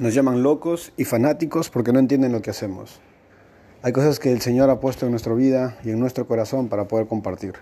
[0.00, 3.02] Nos llaman locos y fanáticos porque no entienden lo que hacemos.
[3.82, 6.88] Hay cosas que el Señor ha puesto en nuestra vida y en nuestro corazón para
[6.88, 7.52] poder compartir.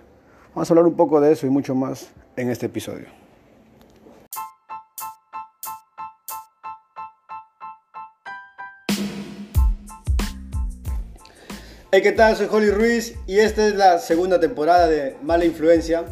[0.55, 3.07] Vamos a hablar un poco de eso y mucho más en este episodio.
[11.91, 12.37] Hey, ¿qué tal?
[12.37, 16.05] Soy Holly Ruiz y esta es la segunda temporada de Mala Influencia.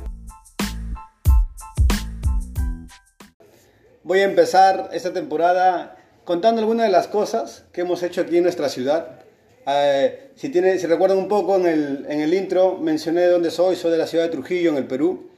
[4.03, 5.96] Voy a empezar esta temporada
[6.27, 9.21] contando algunas de las cosas que hemos hecho aquí en nuestra ciudad.
[9.69, 13.93] Eh, si, recuerdan un poco en el, en el intro, mencioné de dónde soy, soy
[13.93, 15.31] de la ciudad de Trujillo, en el Perú.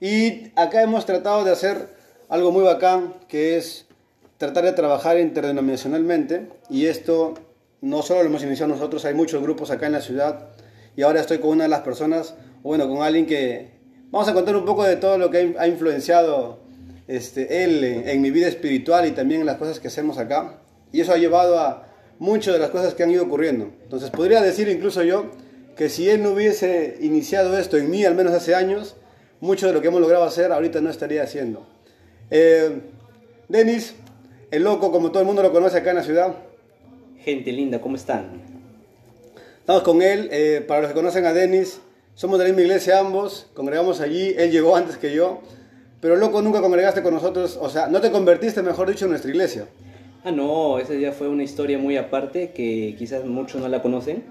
[0.00, 1.88] Y acá hemos tratado de hacer
[2.28, 3.86] algo muy bacán, que es
[4.36, 6.48] tratar de trabajar interdenominacionalmente.
[6.68, 7.34] Y esto
[7.80, 10.48] no solo lo hemos iniciado nosotros, hay muchos grupos acá en la ciudad.
[10.96, 12.34] Y ahora estoy con una de las personas,
[12.64, 13.70] bueno, con alguien que
[14.10, 16.61] vamos a contar un poco de todo lo que ha influenciado
[17.16, 20.58] este, Él en, mi vida espiritual y también en las cosas que hacemos acá.
[20.92, 23.70] Y eso ha llevado a muchas de las cosas que han ido ocurriendo.
[23.82, 25.30] Entonces podría decir incluso yo
[25.76, 28.96] que si Él no hubiese iniciado esto en mí, al menos hace años,
[29.40, 31.66] mucho de lo que hemos logrado hacer ahorita no estaría haciendo.
[32.30, 32.80] Eh,
[33.48, 33.94] Denis,
[34.50, 36.34] el loco, como todo el mundo lo conoce acá en la ciudad.
[37.18, 38.42] Gente linda, ¿cómo están?
[39.58, 41.80] Estamos con él, eh, para los que conocen a Denis,
[42.14, 45.40] somos de la misma iglesia ambos, congregamos allí, él llegó antes que yo,
[46.02, 49.30] pero loco, nunca congregaste con nosotros, o sea, no te convertiste, mejor dicho, en nuestra
[49.30, 49.66] iglesia.
[50.24, 54.24] Ah, no, esa ya fue una historia muy aparte que quizás muchos no la conocen.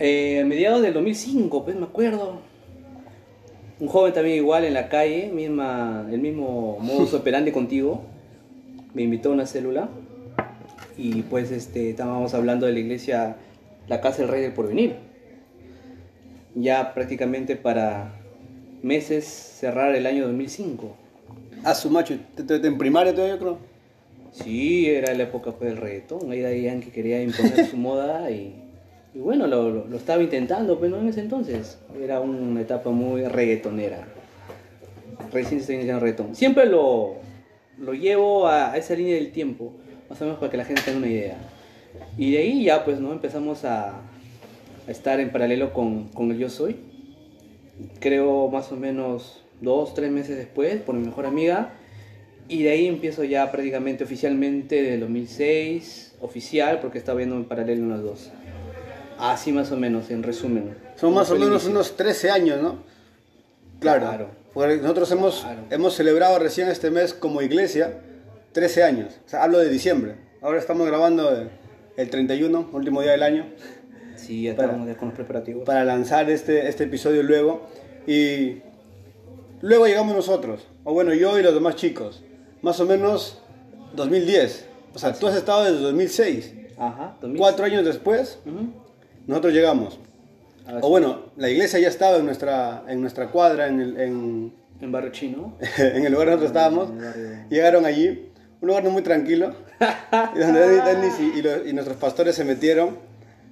[0.00, 2.40] Eh, a mediados del 2005, pues me acuerdo.
[3.78, 8.02] Un joven también igual en la calle, misma, el mismo modus operandi contigo,
[8.92, 9.88] me invitó a una célula
[10.98, 13.36] y pues este, estábamos hablando de la iglesia
[13.86, 14.96] La Casa del Rey del Porvenir.
[16.56, 18.19] Ya prácticamente para
[18.82, 20.96] meses cerrar el año 2005.
[21.64, 23.58] A su macho, en primaria todavía creo.
[24.32, 28.54] Sí, era la época pues, del reggaetón, ahí Daddy que quería imponer su moda y,
[29.14, 31.78] y bueno, lo, lo, estaba intentando, pero no en ese entonces.
[32.00, 34.06] Era una etapa muy reggaetonera.
[35.32, 36.34] Recién se iniciando reggaetón.
[36.34, 37.16] Siempre lo,
[37.78, 39.72] lo llevo a, esa línea del tiempo,
[40.08, 41.36] más o menos para que la gente tenga una idea.
[42.16, 43.88] Y de ahí ya pues no empezamos a,
[44.86, 46.89] a estar en paralelo con, con el Yo Soy
[47.98, 51.72] creo más o menos dos, tres meses después, por mi mejor amiga.
[52.48, 57.84] Y de ahí empiezo ya prácticamente oficialmente del 2006, oficial, porque estaba viendo en paralelo
[57.84, 58.30] unos dos.
[59.18, 60.74] Así más o menos, en resumen.
[60.96, 62.78] Son más o menos unos 13 años, ¿no?
[63.78, 64.28] Claro.
[64.52, 68.00] Porque nosotros hemos, hemos celebrado recién este mes como iglesia
[68.52, 69.20] 13 años.
[69.26, 70.16] O sea, hablo de diciembre.
[70.42, 71.48] Ahora estamos grabando
[71.96, 73.46] el 31, último día del año.
[74.30, 75.64] Sí, ya estamos con los preparativos.
[75.64, 77.66] Para lanzar este, este episodio luego.
[78.06, 78.58] Y
[79.60, 82.22] luego llegamos nosotros, o bueno, yo y los demás chicos,
[82.62, 83.42] más o menos
[83.96, 84.66] 2010.
[84.94, 86.54] O sea, tú has estado desde 2006.
[86.78, 88.38] Ajá, Cuatro años después,
[89.26, 89.98] nosotros llegamos.
[90.80, 94.00] o bueno, la iglesia ya estaba en nuestra, en nuestra cuadra, en el...
[94.00, 95.56] En, en Barrio Chino.
[95.76, 96.90] en el lugar donde nosotros estábamos.
[97.50, 98.30] Llegaron allí,
[98.60, 99.56] un lugar muy tranquilo,
[100.36, 103.09] y donde Dennis y, y nuestros pastores se metieron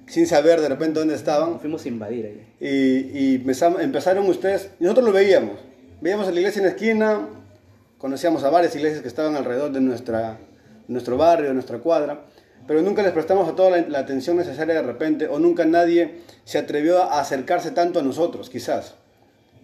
[0.09, 1.59] sin saber de repente dónde estaban.
[1.59, 2.47] fuimos a invadir ahí.
[2.59, 5.59] Y, y empezaron ustedes, y nosotros lo veíamos.
[6.01, 7.27] Veíamos a la iglesia en la esquina,
[7.97, 10.37] conocíamos a varias iglesias que estaban alrededor de nuestra,
[10.87, 12.21] nuestro barrio, de nuestra cuadra,
[12.67, 16.57] pero nunca les prestamos a toda la, atención necesaria de repente, o nunca nadie se
[16.57, 18.95] atrevió a acercarse tanto a nosotros, quizás.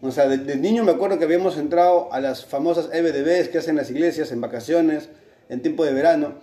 [0.01, 3.57] O sea, de, de niño me acuerdo que habíamos entrado a las famosas EBDBs que
[3.57, 5.09] hacen las iglesias en vacaciones,
[5.49, 6.35] en tiempo de verano,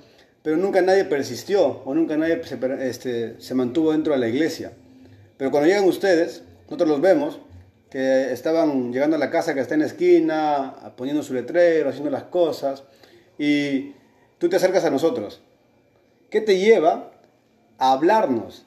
[0.43, 4.73] pero nunca nadie persistió o nunca nadie se, este, se mantuvo dentro de la iglesia.
[5.37, 7.39] Pero cuando llegan ustedes, nosotros los vemos,
[7.91, 12.11] que estaban llegando a la casa que está en la esquina, poniendo su letrero, haciendo
[12.11, 12.85] las cosas,
[13.39, 13.93] y
[14.39, 15.43] tú te acercas a nosotros.
[16.31, 17.13] ¿Qué te lleva
[17.79, 18.65] a hablarnos?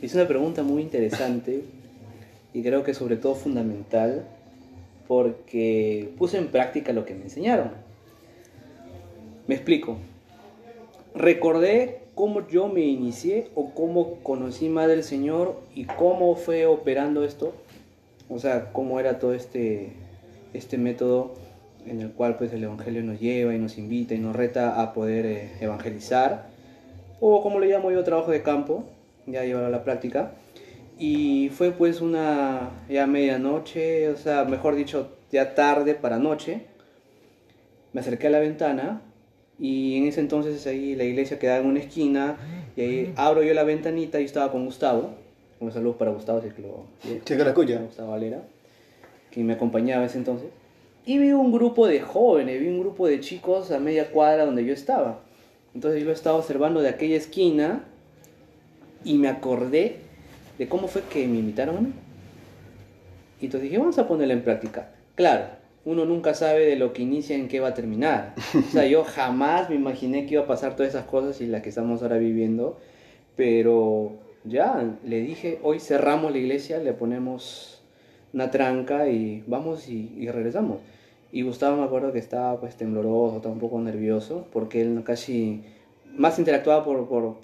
[0.00, 1.64] Es una pregunta muy interesante
[2.54, 4.24] y creo que sobre todo fundamental
[5.08, 7.72] porque puse en práctica lo que me enseñaron.
[9.46, 9.98] Me explico
[11.14, 17.24] recordé cómo yo me inicié o cómo conocí más del Señor y cómo fue operando
[17.24, 17.52] esto,
[18.28, 19.92] o sea, cómo era todo este,
[20.52, 21.34] este método
[21.86, 24.92] en el cual pues el Evangelio nos lleva y nos invita y nos reta a
[24.92, 26.46] poder eh, evangelizar,
[27.20, 28.84] o como le llamo yo, trabajo de campo,
[29.26, 30.32] ya llevarlo a la práctica.
[30.98, 36.66] Y fue pues una ya medianoche, o sea, mejor dicho, ya tarde para noche.
[37.92, 39.02] Me acerqué a la ventana
[39.58, 42.36] y en ese entonces ahí la iglesia quedaba en una esquina
[42.76, 45.10] y ahí abro yo la ventanita y estaba con Gustavo.
[45.60, 46.86] Un saludo para Gustavo, si que lo...
[47.02, 47.78] Sí, que la escucha.
[47.80, 48.42] Gustavo Valera,
[49.30, 50.48] que me acompañaba ese entonces.
[51.06, 54.64] Y vi un grupo de jóvenes, vi un grupo de chicos a media cuadra donde
[54.64, 55.20] yo estaba.
[55.74, 57.84] Entonces yo estaba observando de aquella esquina
[59.04, 59.96] y me acordé
[60.58, 61.92] de cómo fue que me invitaron a mí.
[63.40, 64.90] Y entonces dije, vamos a ponerlo en práctica.
[65.14, 65.46] Claro,
[65.84, 68.34] uno nunca sabe de lo que inicia en qué va a terminar.
[68.54, 71.62] O sea, yo jamás me imaginé que iba a pasar todas esas cosas y las
[71.62, 72.78] que estamos ahora viviendo.
[73.36, 74.12] Pero
[74.44, 77.82] ya, le dije, hoy cerramos la iglesia, le ponemos
[78.32, 80.78] una tranca y vamos y, regresamos.
[81.32, 85.64] Y Gustavo me acuerdo que estaba pues tembloroso, estaba un poco nervioso, porque él casi
[86.14, 87.36] más interactuaba por, por,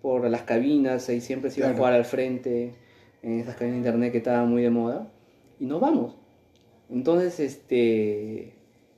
[0.00, 2.74] por las cabinas y siempre se iba a jugar al frente
[3.22, 5.08] en esas cabinas de internet que estaban muy de moda.
[5.58, 6.21] Y nos vamos.
[6.92, 8.52] Entonces, este,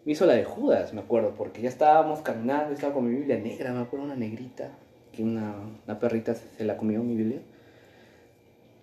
[0.05, 3.39] me hizo la de Judas, me acuerdo, porque ya estábamos caminando, estaba con mi Biblia
[3.39, 4.73] negra, me acuerdo, una negrita,
[5.13, 5.55] que una,
[5.87, 7.41] una perrita se, la comió mi Biblia.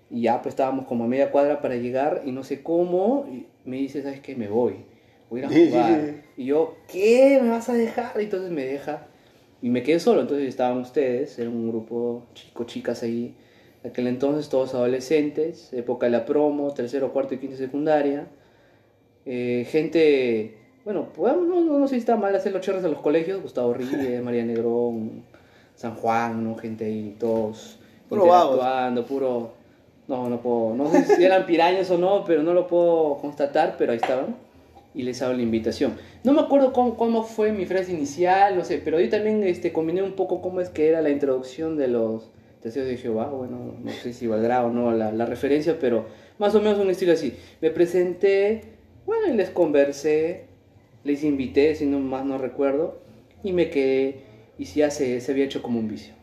[0.10, 3.48] Y ya, pues estábamos como a media cuadra para llegar y no sé cómo, y
[3.66, 4.36] me dice, ¿sabes qué?
[4.36, 4.86] Me voy,
[5.30, 6.14] voy a ir a jugar.
[6.38, 7.40] y yo, ¿qué?
[7.42, 8.20] ¿Me vas a dejar?
[8.20, 9.08] Y entonces me deja
[9.62, 10.22] y me quedé solo.
[10.22, 13.36] Entonces estaban ustedes, era un grupo chico, chicas ahí.
[13.84, 18.28] Aquel entonces todos adolescentes, época de la promo, tercero, cuarto y quinto secundaria.
[19.26, 23.00] Eh, gente, bueno, pues, no, no, sé si está mal hacer los cherres a los
[23.00, 25.24] colegios, Gustavo Ríos, María Negrón,
[25.76, 26.56] San Juan, ¿no?
[26.56, 27.80] gente ahí, todos
[28.10, 29.62] puro interactuando, puro...
[30.08, 33.76] No, no puedo, no sé si eran pirañas o no, pero no lo puedo constatar,
[33.78, 34.36] pero ahí estaban
[34.94, 35.94] y les hago la invitación.
[36.24, 39.72] No me acuerdo cómo, cómo, fue mi frase inicial, no sé, pero yo también este,
[39.72, 42.30] combiné un poco cómo es que era la introducción de los
[42.62, 46.06] deseos de Jehová, bueno, no sé si valdrá o no la, la referencia, pero
[46.38, 47.34] más o menos un estilo así.
[47.62, 48.62] Me presenté,
[49.12, 50.46] bueno, y les conversé,
[51.04, 52.98] les invité, si no más no recuerdo,
[53.44, 54.22] y me quedé,
[54.58, 56.14] y si ya se, se había hecho como un vicio,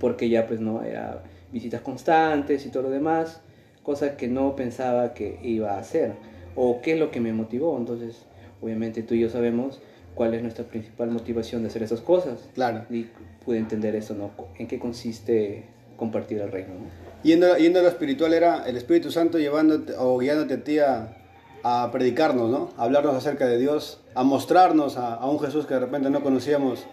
[0.00, 1.22] porque ya pues no, era
[1.52, 3.42] visitas constantes y todo lo demás,
[3.82, 6.14] cosa que no pensaba que iba a hacer,
[6.54, 8.24] o qué es lo que me motivó, entonces
[8.62, 9.82] obviamente tú y yo sabemos
[10.14, 12.48] cuál es nuestra principal motivación de hacer esas cosas.
[12.54, 12.86] Claro.
[12.88, 13.08] Y
[13.44, 14.30] pude entender eso, ¿no?
[14.58, 15.64] En qué consiste
[15.98, 17.22] compartir el reino, ¿no?
[17.22, 21.21] Yendo, yendo a lo espiritual era el Espíritu Santo llevándote o guiándote a ti a,
[21.62, 22.70] a predicarnos, ¿no?
[22.76, 26.84] A hablarnos acerca de Dios, a mostrarnos a, un Jesús que de repente no conocíamos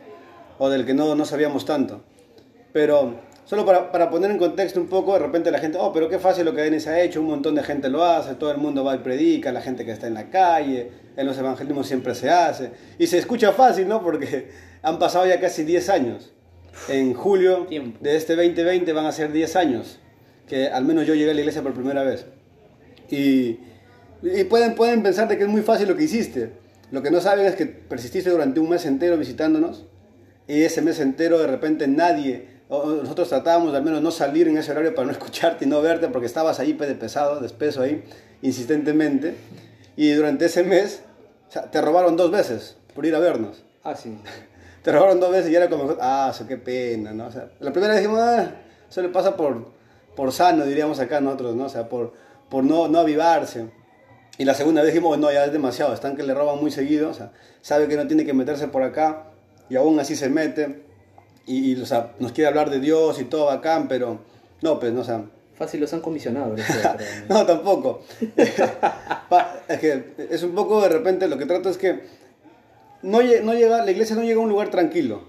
[0.58, 2.02] o del que no, no sabíamos tanto.
[2.72, 6.08] Pero solo para, para, poner en contexto un poco, de repente la gente, oh, pero
[6.08, 8.58] qué fácil lo que Denis ha hecho, un montón de gente lo hace, todo el
[8.58, 12.14] mundo va y predica, la gente que está en la calle, en los evangelismos siempre
[12.14, 12.72] se hace.
[12.98, 14.04] Y se escucha fácil, ¿no?
[14.04, 14.50] Porque
[14.82, 16.34] han pasado ya casi 10 años.
[16.88, 20.00] En julio de este 2020 van a ser 10 años
[20.50, 22.26] que al menos yo llegué a la iglesia por primera vez.
[23.10, 23.60] Y
[24.22, 26.52] y pueden, pueden pensar de que es muy fácil lo que hiciste.
[26.92, 29.86] Lo que no saben es que persististe durante un mes entero visitándonos
[30.48, 34.58] y ese mes entero de repente nadie, nosotros tratábamos de al menos no salir en
[34.58, 37.82] ese horario para no escucharte y no verte porque estabas ahí de pesado, de espeso
[37.82, 38.04] ahí,
[38.42, 39.36] insistentemente.
[39.96, 41.04] Y durante ese mes
[41.72, 43.64] te robaron dos veces por ir a vernos.
[43.84, 44.18] Ah, sí.
[44.84, 47.28] te robaron dos veces y era como, ah, qué pena, ¿no?
[47.28, 48.52] O sea, la primera vez dijimos, ah,
[48.90, 49.68] eso le pasa por,
[50.16, 51.66] por sano, diríamos acá nosotros, ¿no?
[51.66, 52.14] O sea, por,
[52.50, 53.70] por no, no avivarse.
[54.40, 57.10] Y la segunda vez dijimos, no, ya es demasiado, están que le roban muy seguido,
[57.10, 59.26] o sea, sabe que no tiene que meterse por acá
[59.70, 60.82] y aún así se mete
[61.46, 64.22] y, o sea, nos quiere hablar de Dios y todo bacán, pero
[64.62, 65.26] no, pues, no, o sea...
[65.56, 66.56] Fácil, los han comisionado.
[67.30, 68.00] no, tampoco.
[69.68, 72.00] es que es un poco de repente, lo que trato es que
[73.02, 75.24] no, no llega, la iglesia no llega a un lugar tranquilo.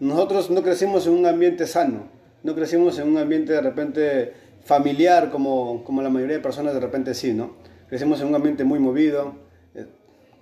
[0.00, 2.08] Nosotros no crecimos en un ambiente sano,
[2.42, 6.80] no crecimos en un ambiente de repente familiar como, como la mayoría de personas de
[6.80, 7.63] repente sí, ¿no?
[7.88, 9.34] Crecemos en un ambiente muy movido,
[9.74, 9.86] eh,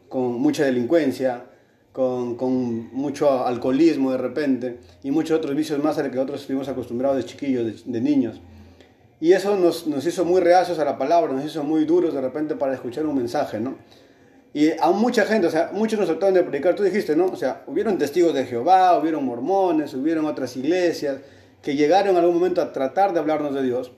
[0.08, 1.44] con mucha delincuencia,
[1.92, 6.40] con, con, mucho alcoholismo de repente y muchos otros vicios más a los que nosotros
[6.40, 8.40] estuvimos acostumbrados de chiquillos, de, niños.
[9.20, 12.20] Y eso nos, nos, hizo muy reacios a la palabra, nos hizo muy duros de
[12.20, 13.76] repente para escuchar un mensaje, ¿no?
[14.54, 17.26] Y a mucha gente, o sea, muchos nos trataron de predicar, tú dijiste, ¿no?
[17.26, 21.18] O sea, hubieron testigos de Jehová, hubieron mormones, hubieron otras iglesias
[21.62, 23.92] que llegaron en algún momento a tratar de hablarnos de Dios,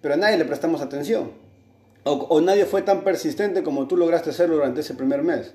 [0.00, 1.32] pero a nadie le prestamos atención.
[2.04, 5.52] O, nadie fue tan persistente como tú lograste hacerlo durante ese primer mes,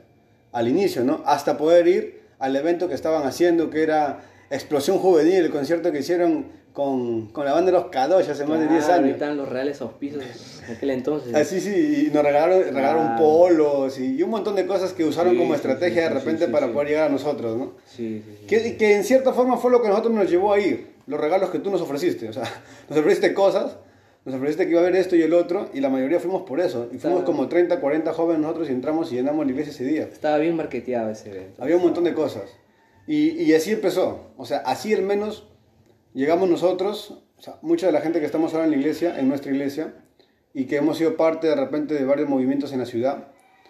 [0.51, 1.23] al inicio, ¿no?
[1.25, 4.19] Hasta poder ir al evento que estaban haciendo, que era
[4.51, 8.59] Explosión Juvenil, el concierto que hicieron con, con la banda de los Kadosh hace más
[8.59, 9.09] de 10 años.
[9.11, 10.23] estaban los reales auspicios
[10.67, 11.33] en aquel entonces.
[11.33, 15.37] Ah, sí, sí, y nos regalaron, regalaron polos y, un montón de cosas que usaron
[15.37, 17.73] como estrategia de repente para poder llegar a nosotros, ¿no?
[17.85, 20.89] Sí, Que, que en cierta forma fue lo que a nosotros nos llevó a ir,
[21.07, 22.43] los regalos que tú nos ofreciste, o sea,
[22.89, 23.77] nos ofreciste cosas
[24.25, 26.59] nos ofreciste que iba a haber esto y el otro, y la mayoría fuimos por
[26.59, 26.89] eso.
[26.91, 30.03] Y fuimos como 30, 40 jóvenes nosotros y entramos y llenamos la iglesia ese día.
[30.03, 31.61] Estaba bien marketeado ese evento.
[31.61, 32.43] Había un montón de cosas.
[33.07, 34.31] Y, y así empezó.
[34.37, 35.47] O sea, así al menos
[36.13, 39.27] llegamos nosotros, o sea, mucha de la gente que estamos ahora en la iglesia, en
[39.27, 39.93] nuestra iglesia,
[40.53, 43.27] y que hemos sido parte de repente de varios movimientos en la ciudad.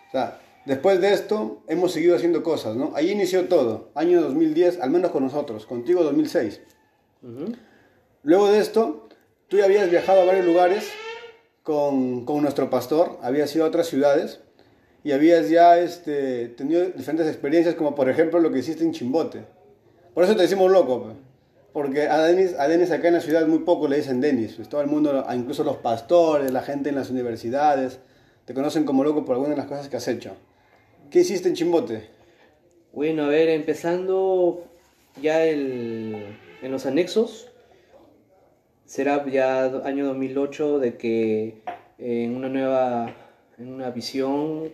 [0.07, 2.91] O sea, Después de esto, hemos seguido haciendo cosas, ¿no?
[2.95, 6.59] Ahí inició todo, año 2010, al menos con nosotros, contigo 2006.
[8.24, 9.04] Luego de esto,
[9.47, 10.89] tú ya habías viajado a varios lugares
[11.63, 14.39] con, con nuestro pastor, habías ido a otras ciudades
[15.03, 19.43] y habías ya este, tenido diferentes experiencias, como por ejemplo lo que hiciste en Chimbote.
[20.13, 21.13] Por eso te decimos loco,
[21.73, 24.81] porque a Denis, a acá en la ciudad muy poco le dicen Denis, pues todo
[24.81, 27.99] el mundo, incluso los pastores, la gente en las universidades,
[28.45, 30.35] te conocen como loco por algunas de las cosas que has hecho.
[31.11, 32.09] ¿Qué hiciste en Chimbote?
[32.93, 34.63] Bueno, a ver, empezando
[35.21, 37.51] ya el, en los anexos,
[38.95, 41.55] será ya año 2008 de que
[41.97, 43.13] en una nueva,
[43.57, 44.71] en una visión,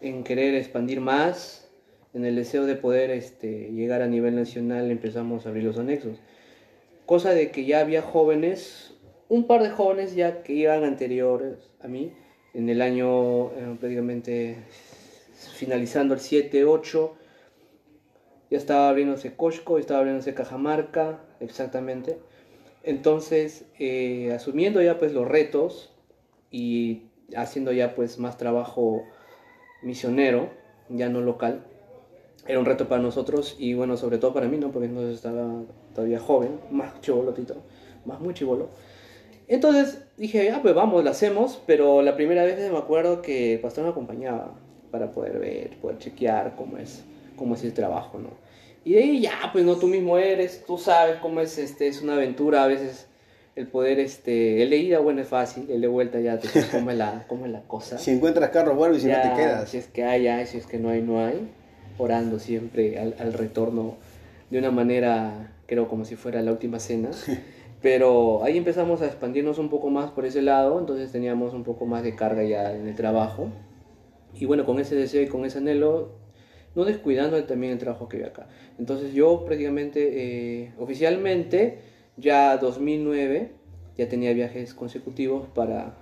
[0.00, 1.68] en querer expandir más,
[2.14, 6.20] en el deseo de poder este, llegar a nivel nacional, empezamos a abrir los anexos.
[7.04, 8.94] Cosa de que ya había jóvenes,
[9.28, 12.12] un par de jóvenes ya que iban anteriores a mí,
[12.54, 14.58] en el año eh, prácticamente
[15.56, 17.14] finalizando el 7, 8,
[18.52, 22.18] ya estaba abriéndose Costco, estaba abriéndose Cajamarca, exactamente.
[22.88, 25.92] Entonces, eh, asumiendo ya pues los retos
[26.50, 27.02] y
[27.36, 29.04] haciendo ya pues más trabajo
[29.82, 30.48] misionero,
[30.88, 31.66] ya no local,
[32.46, 34.72] era un reto para nosotros y bueno, sobre todo para mí, ¿no?
[34.72, 35.64] Porque entonces estaba
[35.94, 37.56] todavía joven, más chivolotito,
[38.06, 38.70] más muy chivolo.
[39.48, 43.60] Entonces dije, ya pues vamos, lo hacemos, pero la primera vez me acuerdo que el
[43.60, 44.54] pastor me acompañaba
[44.90, 47.04] para poder ver, poder chequear cómo es,
[47.36, 48.30] cómo es el trabajo, ¿no?
[48.84, 52.00] Y de ahí ya, pues no, tú mismo eres, tú sabes cómo es, este, es
[52.02, 53.06] una aventura a veces
[53.58, 56.92] el poder, este, el de ida, bueno, es fácil, el de vuelta ya te cómo
[56.92, 57.98] es la, cómo es la cosa.
[57.98, 59.68] Si encuentras carro, vuelves y si no te quedas.
[59.68, 61.48] Si es que hay, hay, si es que no hay, no hay,
[61.98, 63.96] orando siempre al, al retorno
[64.50, 67.10] de una manera, creo, como si fuera la última cena.
[67.82, 71.84] Pero ahí empezamos a expandirnos un poco más por ese lado, entonces teníamos un poco
[71.86, 73.48] más de carga ya en el trabajo.
[74.34, 76.12] Y bueno, con ese deseo y con ese anhelo,
[76.74, 78.46] no descuidando también el trabajo que había acá.
[78.78, 81.78] Entonces yo prácticamente, eh, oficialmente,
[82.16, 83.52] ya 2009,
[83.96, 85.94] ya tenía viajes consecutivos para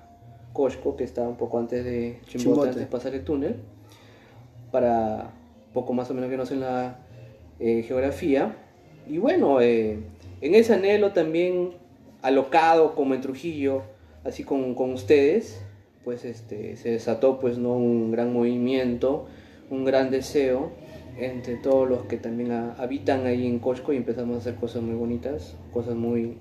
[0.52, 3.56] Cosco, que estaba un poco antes de Chimbote, antes de pasar el túnel,
[4.70, 5.32] para
[5.72, 6.98] poco más o menos que no sé en la
[7.58, 8.56] eh, geografía.
[9.08, 9.98] Y bueno, eh,
[10.40, 11.72] en ese anhelo también
[12.22, 13.82] alocado como en Trujillo,
[14.24, 15.62] así con, con ustedes,
[16.04, 19.26] pues este, se desató pues no un gran movimiento,
[19.70, 20.70] un gran deseo
[21.18, 24.94] entre todos los que también habitan ahí en Cosco y empezamos a hacer cosas muy
[24.94, 26.38] bonitas, cosas muy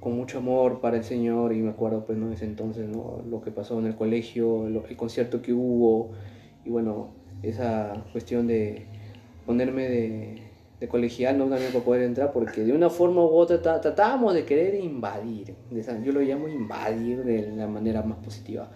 [0.00, 3.22] con mucho amor para el Señor y me acuerdo pues no ese entonces ¿no?
[3.28, 6.10] lo que pasó en el colegio, el concierto que hubo
[6.64, 7.10] y bueno,
[7.42, 8.86] esa cuestión de
[9.46, 14.32] ponerme de, colegial no también para poder entrar porque de una forma u otra tratábamos
[14.32, 15.54] de querer invadir,
[16.02, 18.70] yo lo llamo invadir de la manera más positiva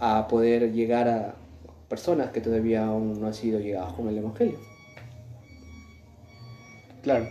[0.00, 1.36] a poder llegar a
[1.92, 4.58] personas que todavía aún no han sido llegadas con el Evangelio.
[7.02, 7.28] Claro.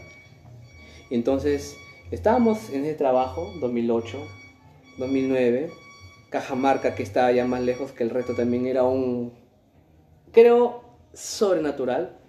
[1.09, 1.75] Entonces
[2.11, 4.19] estábamos en ese trabajo, 2008,
[4.99, 5.71] 2009,
[6.29, 9.33] Cajamarca que estaba ya más lejos que el reto también era un,
[10.31, 12.19] creo, sobrenatural.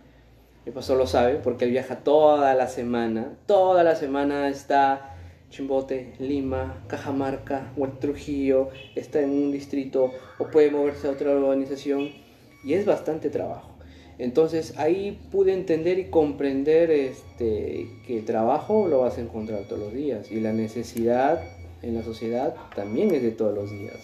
[0.65, 5.17] Mi pastor lo sabe porque él viaja toda la semana, toda la semana está
[5.51, 12.22] Chimbote, Lima, Cajamarca o Trujillo, está en un distrito o puede moverse a otra organización
[12.65, 13.73] y es bastante trabajo.
[14.19, 19.81] Entonces ahí pude entender y comprender este, que el trabajo lo vas a encontrar todos
[19.81, 21.43] los días y la necesidad
[21.83, 23.97] en la sociedad también es de todos los días.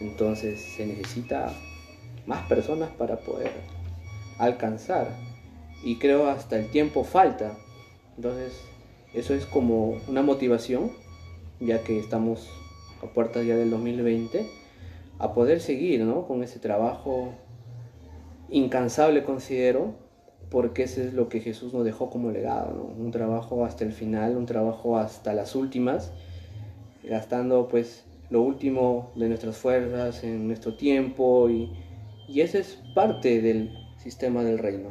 [0.00, 1.52] Entonces se necesita
[2.26, 3.50] más personas para poder
[4.38, 5.08] alcanzar
[5.82, 7.56] y creo hasta el tiempo falta.
[8.16, 8.52] Entonces
[9.14, 10.92] eso es como una motivación,
[11.58, 12.48] ya que estamos
[13.02, 14.46] a puertas ya del 2020,
[15.18, 17.32] a poder seguir con ese trabajo
[18.48, 19.94] incansable, considero,
[20.50, 24.36] porque ese es lo que Jesús nos dejó como legado, un trabajo hasta el final,
[24.36, 26.12] un trabajo hasta las últimas,
[27.04, 31.72] gastando pues lo último de nuestras fuerzas en nuestro tiempo y,
[32.28, 34.90] y ese es parte del sistema del reino.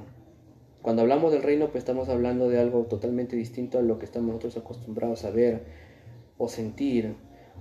[0.81, 4.29] Cuando hablamos del reino, pues estamos hablando de algo totalmente distinto a lo que estamos
[4.29, 5.65] nosotros acostumbrados a ver
[6.37, 7.15] o sentir,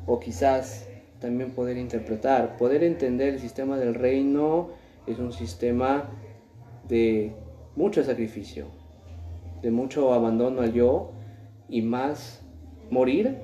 [0.07, 0.89] o quizás
[1.19, 2.57] también poder interpretar.
[2.57, 4.69] Poder entender el sistema del reino
[5.07, 6.11] es un sistema
[6.89, 7.33] de
[7.75, 8.67] mucho sacrificio,
[9.63, 11.13] de mucho abandono al yo
[11.69, 12.43] y más
[12.91, 13.37] morir,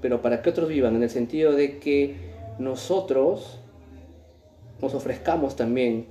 [0.00, 2.16] pero para que otros vivan, en el sentido de que
[2.58, 3.60] nosotros
[4.80, 6.06] nos ofrezcamos también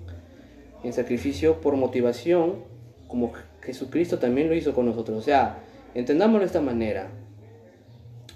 [0.84, 2.72] en sacrificio por motivación
[3.08, 5.18] como Jesucristo también lo hizo con nosotros.
[5.18, 5.60] O sea,
[5.94, 7.10] entendámoslo de esta manera.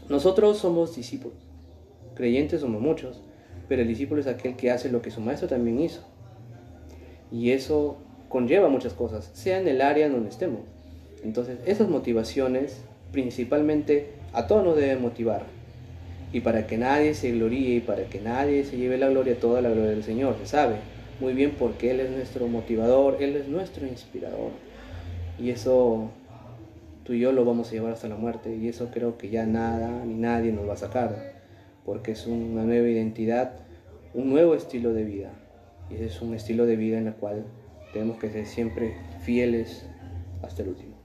[0.09, 1.38] Nosotros somos discípulos.
[2.13, 3.21] Creyentes somos muchos,
[3.67, 6.01] pero el discípulo es aquel que hace lo que su maestro también hizo.
[7.32, 7.98] Y eso
[8.29, 10.62] conlleva muchas cosas, sea en el área en donde estemos.
[11.24, 15.44] Entonces, esas motivaciones, principalmente, a todos nos deben motivar.
[16.34, 19.62] Y para que nadie se gloríe y para que nadie se lleve la gloria, toda
[19.62, 20.75] la gloria del Señor, se sabe
[21.20, 24.51] muy bien porque Él es nuestro motivador, Él es nuestro inspirador.
[25.39, 26.10] Y eso
[27.03, 28.55] tú y yo lo vamos a llevar hasta la muerte.
[28.55, 31.34] Y eso creo que ya nada ni nadie nos va a sacar.
[31.86, 33.53] Porque es una nueva identidad,
[34.13, 35.32] un nuevo estilo de vida.
[35.89, 37.46] Y ese es un estilo de vida en el cual
[37.94, 39.86] tenemos que ser siempre fieles
[40.44, 40.96] hasta el último.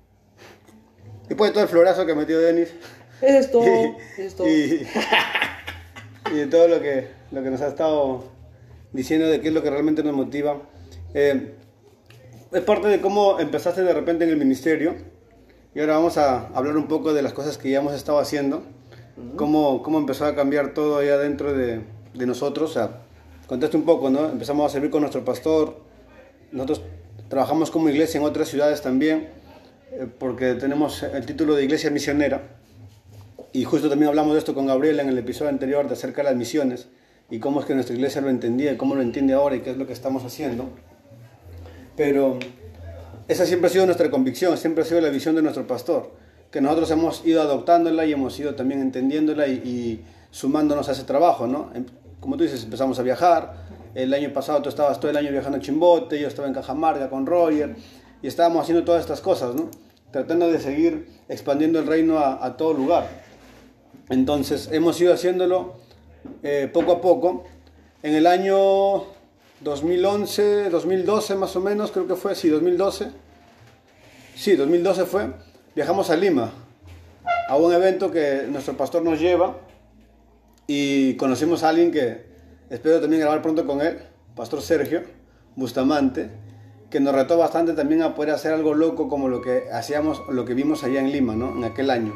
[1.29, 2.75] Después de todo el florazo que metió Denis.
[3.23, 3.65] Eso es todo.
[3.65, 4.49] Y, es todo.
[4.49, 4.85] Y,
[6.35, 8.25] de todo lo que, lo que nos ha estado
[8.93, 10.63] diciendo de qué es lo que realmente nos motiva.
[11.15, 11.55] Eh,
[12.53, 14.97] es parte de cómo empezaste de repente en el ministerio.
[15.75, 18.65] Y ahora vamos a hablar un poco de las cosas que ya hemos estado haciendo.
[19.37, 21.83] cómo, cómo, empezó a cambiar todo allá dentro de,
[22.15, 22.71] de nosotros.
[22.71, 23.03] O sea,
[23.50, 24.28] contaste un poco, ¿no?
[24.28, 25.80] Empezamos a servir con nuestro pastor.
[26.52, 26.83] Nosotros
[27.28, 29.26] trabajamos como iglesia en otras ciudades también,
[29.90, 32.42] eh, porque tenemos el título de iglesia misionera.
[33.52, 36.28] Y justo también hablamos de esto con Gabriela en el episodio anterior de acerca de
[36.28, 36.87] las misiones
[37.28, 39.71] y cómo es que nuestra iglesia lo entendía y cómo lo entiende ahora y qué
[39.71, 40.69] es lo que estamos haciendo.
[41.97, 42.38] Pero
[43.26, 46.12] esa siempre ha sido nuestra convicción, siempre ha sido la visión de nuestro pastor,
[46.52, 51.49] que nosotros hemos ido adoptándola y hemos ido también entendiéndola y, sumándonos a ese trabajo,
[51.49, 51.73] ¿no?
[52.21, 53.55] Como tú dices, empezamos a viajar,
[53.95, 57.09] el año pasado tú estabas todo el año viajando a Chimbote, yo estaba en Cajamarca
[57.09, 57.77] con Roger,
[58.23, 59.71] y estábamos haciendo todas estas cosas, ¿no?
[60.11, 63.09] Tratando de seguir expandiendo el reino a, a todo lugar.
[64.11, 65.77] Entonces, hemos ido haciéndolo
[66.43, 67.45] eh, poco a poco.
[68.03, 69.05] En el año
[69.61, 73.11] 2011, 2012 más o menos, creo que fue, sí, 2012.
[74.35, 75.33] Sí, 2012 fue.
[75.75, 76.50] Viajamos a Lima,
[77.49, 79.57] a un evento que nuestro pastor nos lleva
[80.73, 82.27] y conocimos a alguien que
[82.71, 83.99] espero también grabar pronto con él,
[84.37, 85.03] Pastor Sergio
[85.57, 86.31] Bustamante,
[86.91, 90.45] que nos retó bastante también a poder hacer algo loco como lo que hacíamos, lo
[90.45, 91.57] que vimos allá en Lima, ¿no?
[91.57, 92.15] En aquel año.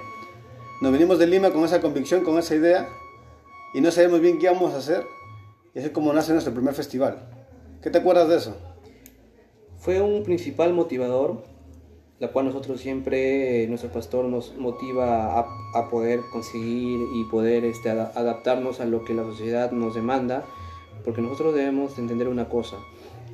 [0.81, 2.89] Nos venimos de Lima con esa convicción, con esa idea
[3.75, 5.05] y no sabemos bien qué vamos a hacer.
[5.75, 7.29] Y así es como nace nuestro primer festival.
[7.83, 8.57] ¿Qué te acuerdas de eso?
[9.79, 11.43] Fue un principal motivador,
[12.25, 18.81] la cual nosotros siempre, nuestro pastor nos motiva a, poder conseguir y poder este, adaptarnos
[18.81, 20.43] a lo que la sociedad nos demanda,
[21.05, 22.79] porque nosotros debemos entender una cosa.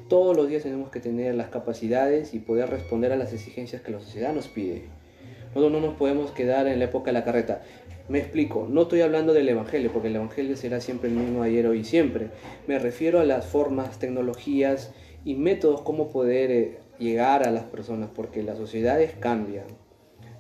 [0.09, 3.93] Todos los días tenemos que tener las capacidades y poder responder a las exigencias que
[3.93, 4.83] la sociedad nos pide.
[5.55, 7.63] Nosotros no nos podemos quedar en la época de la carreta.
[8.09, 11.65] Me explico, no estoy hablando del Evangelio, porque el Evangelio será siempre el mismo ayer,
[11.69, 12.31] hoy y siempre.
[12.67, 14.93] Me refiero a las formas, tecnologías
[15.25, 19.65] y métodos cómo poder eh, llegar a las personas, porque las sociedades cambian.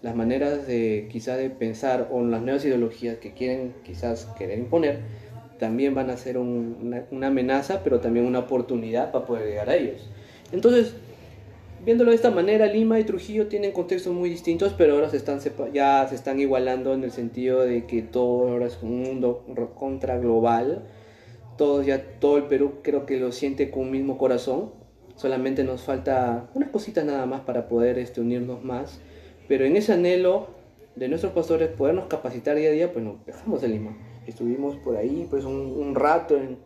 [0.03, 5.01] Las maneras de quizás de pensar o las nuevas ideologías que quieren quizás querer imponer
[5.59, 9.77] también van a ser una, una amenaza, pero también una oportunidad para poder llegar a
[9.77, 10.09] ellos.
[10.53, 10.94] Entonces,
[11.85, 15.38] viéndolo de esta manera, Lima y Trujillo tienen contextos muy distintos, pero ahora se están
[15.73, 19.44] ya se están igualando en el sentido de que todo ahora es un mundo
[19.79, 20.85] contra global.
[21.57, 24.73] Todos ya todo el Perú creo que lo siente con un mismo corazón.
[25.21, 29.01] Solamente nos falta unas cositas nada más para poder este, unirnos más.
[29.49, 30.47] Pero en ese anhelo
[30.97, 33.95] de nuestros pastores podernos capacitar día a día, pues nos dejamos de Lima.
[34.27, 36.57] Estuvimos por ahí pues un, un rato en,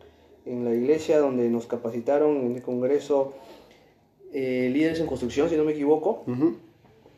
[0.45, 3.33] en la iglesia donde nos capacitaron en el congreso
[4.31, 6.23] eh, líderes en construcción, si no me equivoco.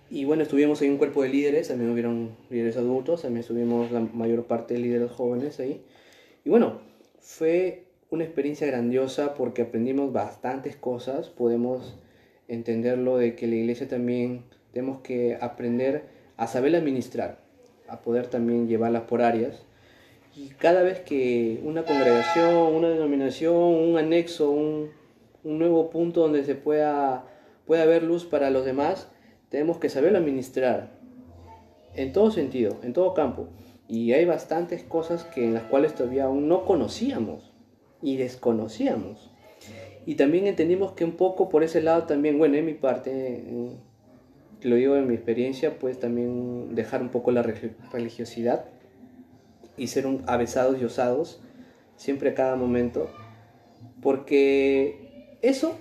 [0.10, 4.00] Y bueno, estuvimos ahí un cuerpo de líderes, también hubieron líderes adultos, también estuvimos la
[4.00, 5.84] mayor parte de líderes jóvenes ahí.
[6.44, 6.80] Y bueno,
[7.20, 11.96] fue una experiencia grandiosa porque aprendimos bastantes cosas, podemos
[12.48, 16.06] entenderlo de que la iglesia también tenemos que aprender
[16.38, 17.40] a saber administrar,
[17.88, 19.64] a poder también llevarlas por áreas.
[20.36, 24.92] Y cada vez que una congregación, una denominación, un anexo, un,
[25.44, 27.26] un nuevo punto donde se pueda,
[27.66, 29.10] pueda haber luz para los demás,
[29.50, 30.92] tenemos que saberlo administrar
[31.96, 33.50] en todo sentido, en todo campo.
[33.90, 37.47] Y hay bastantes cosas que en las cuales todavía aún no conocíamos
[38.02, 39.32] y desconocíamos.
[40.06, 43.44] Y también entendimos que un poco por ese lado también, bueno, en mi parte,
[44.62, 47.44] lo digo en mi experiencia, pues también dejar un poco la
[47.92, 48.66] religiosidad
[49.76, 51.42] y ser un avesados y osados
[51.98, 53.10] siempre a cada momento,
[54.02, 55.78] porque eso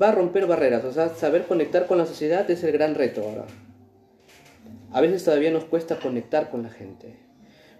[0.00, 3.22] va a romper barreras, o sea, saber conectar con la sociedad es el gran reto
[3.22, 3.46] ahora.
[4.92, 7.14] A veces todavía nos cuesta conectar con la gente.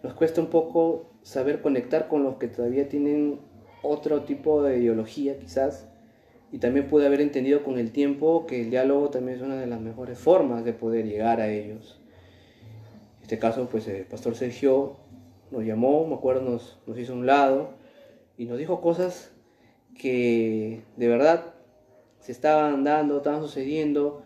[0.03, 3.40] Nos cuesta un poco saber conectar con los que todavía tienen
[3.83, 5.87] otro tipo de ideología quizás.
[6.53, 9.66] Y también pude haber entendido con el tiempo que el diálogo también es una de
[9.66, 12.01] las mejores formas de poder llegar a ellos.
[13.19, 14.97] En este caso, pues el pastor Sergio
[15.51, 17.71] nos llamó, me acuerdo, nos, nos hizo un lado
[18.37, 19.33] y nos dijo cosas
[19.97, 21.55] que de verdad
[22.21, 24.23] se estaban dando, estaban sucediendo,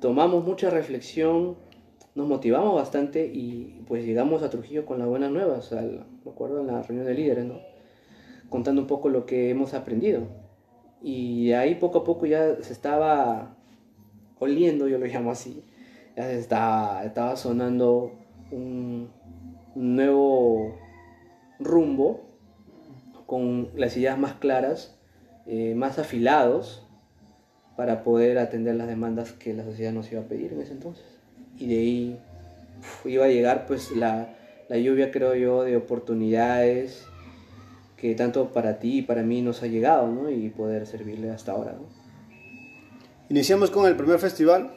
[0.00, 1.56] tomamos mucha reflexión,
[2.14, 6.68] nos motivamos bastante y pues llegamos a Trujillo con las buenas nuevas, me acuerdo en
[6.68, 7.77] la reunión de líderes, ¿no?
[8.48, 10.22] Contando un poco lo que hemos aprendido.
[11.02, 13.56] Y ahí poco a poco ya se estaba
[14.38, 15.64] oliendo, yo lo llamo así,
[16.16, 18.12] ya se estaba, sonando
[18.50, 19.10] un
[19.74, 20.76] nuevo
[21.60, 22.24] rumbo
[23.26, 24.98] con las ideas más claras,
[25.46, 26.86] eh, más afilados
[27.76, 31.04] para poder atender las demandas que la sociedad nos iba a pedir en ese entonces.
[31.58, 32.18] Y de ahí
[33.04, 34.34] iba a llegar pues la,
[34.68, 37.06] la lluvia, creo yo, de oportunidades
[38.00, 40.30] que tanto para ti y para mí nos ha llegado, ¿no?
[40.30, 41.76] Y poder servirle hasta ahora.
[43.28, 44.72] Iniciamos con el primer festival.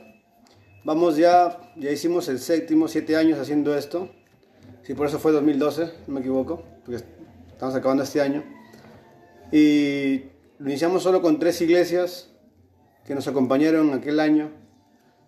[0.83, 4.09] Vamos ya, ya hicimos el séptimo, siete años haciendo esto.
[4.81, 7.03] Sí, por eso fue 2012, no me equivoco, porque
[7.51, 8.43] estamos acabando este año.
[9.51, 10.23] Y
[10.57, 12.31] lo iniciamos solo con tres iglesias,
[13.05, 14.49] que nos acompañaron aquel año.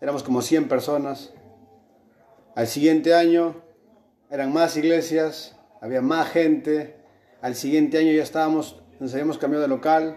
[0.02, 1.34] Éramos como 100 personas.
[2.56, 3.62] Al siguiente año
[4.32, 7.03] eran más iglesias, había más gente.
[7.44, 10.16] Al siguiente año ya estábamos, nos habíamos cambiado de local,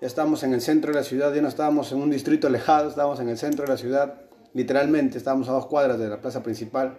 [0.00, 2.88] ya estábamos en el centro de la ciudad, ya no estábamos en un distrito alejado,
[2.88, 4.22] estábamos en el centro de la ciudad,
[4.54, 6.96] literalmente estábamos a dos cuadras de la plaza principal.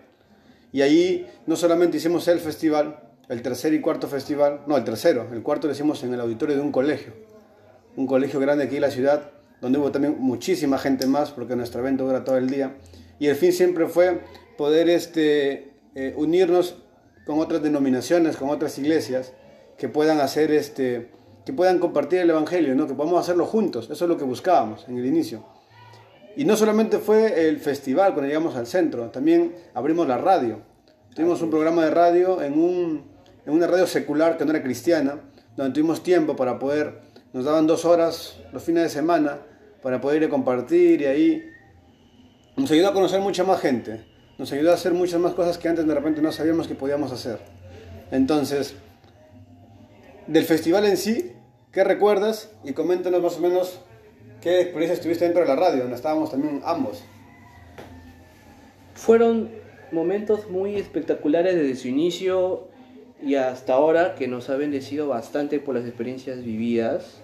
[0.72, 5.28] Y ahí no solamente hicimos el festival, el tercer y cuarto festival, no, el tercero,
[5.34, 7.12] el cuarto lo hicimos en el auditorio de un colegio,
[7.98, 11.82] un colegio grande aquí en la ciudad, donde hubo también muchísima gente más, porque nuestro
[11.82, 12.76] evento dura todo el día.
[13.18, 14.22] Y el fin siempre fue
[14.56, 16.78] poder este, eh, unirnos
[17.26, 19.34] con otras denominaciones, con otras iglesias,
[19.78, 21.10] que puedan hacer este,
[21.46, 22.88] que puedan compartir el evangelio, ¿no?
[22.88, 23.90] que podamos hacerlo juntos.
[23.90, 25.46] Eso es lo que buscábamos en el inicio.
[26.36, 30.62] Y no solamente fue el festival cuando llegamos al centro, también abrimos la radio.
[31.14, 33.04] Tuvimos un programa de radio en, un,
[33.46, 35.20] en una radio secular que no era cristiana,
[35.56, 37.02] donde tuvimos tiempo para poder,
[37.34, 39.40] nos daban dos horas los fines de semana
[39.84, 41.50] para poder ir a compartir y ahí
[42.56, 44.04] nos ayudó a conocer mucha más gente,
[44.40, 47.12] nos ayudó a hacer muchas más cosas que antes de repente no sabíamos que podíamos
[47.12, 47.40] hacer.
[48.10, 48.76] Entonces,
[50.28, 51.32] del festival en sí,
[51.72, 52.52] ¿qué recuerdas?
[52.64, 53.80] Y coméntanos más o menos
[54.42, 57.04] qué experiencia estuviste dentro de la radio, donde estábamos también ambos.
[58.96, 59.52] Fueron
[59.92, 62.68] momentos muy espectaculares desde su inicio
[63.22, 67.22] y hasta ahora que nos ha bendecido bastante por las experiencias vividas.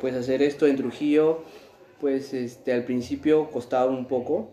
[0.00, 1.44] Pues hacer esto en Trujillo
[2.00, 4.48] pues este, al principio costaba un poco,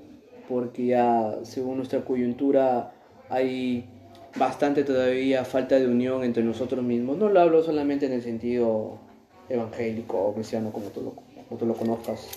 [0.50, 2.94] porque ya según nuestra coyuntura
[3.30, 3.90] hay
[4.36, 7.18] bastante todavía falta de unión entre nosotros mismos.
[7.18, 9.00] No lo hablo solamente en el sentido
[9.50, 12.28] evangélico o cristiano, como tú lo, como tú lo conozcas,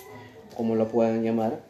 [0.55, 1.61] como lo puedan llamar,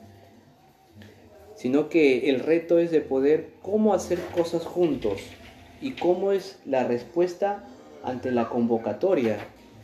[1.55, 5.21] sino que el reto es de poder cómo hacer cosas juntos
[5.81, 7.63] y cómo es la respuesta
[8.03, 9.37] ante la convocatoria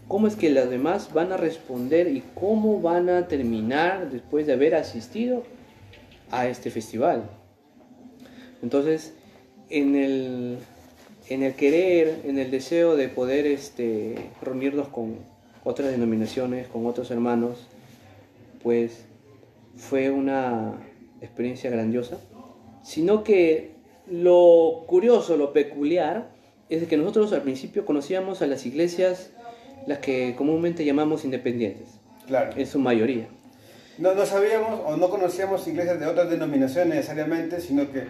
[0.07, 4.53] cómo es que los demás van a responder y cómo van a terminar después de
[4.53, 5.43] haber asistido
[6.31, 7.29] a este festival.
[8.61, 9.13] Entonces,
[9.69, 10.57] en el,
[11.29, 15.17] en el querer, en el deseo de poder este, reunirnos con
[15.63, 17.67] otras denominaciones, con otros hermanos,
[18.61, 19.05] pues
[19.75, 20.73] fue una
[21.21, 22.17] experiencia grandiosa,
[22.83, 23.71] sino que
[24.07, 26.29] lo curioso, lo peculiar,
[26.69, 29.31] es que nosotros al principio conocíamos a las iglesias
[29.85, 31.89] las que comúnmente llamamos independientes.
[32.27, 32.51] Claro.
[32.55, 33.27] En su mayoría.
[33.97, 38.05] No, no sabíamos o no conocíamos iglesias de otras denominaciones necesariamente, sino que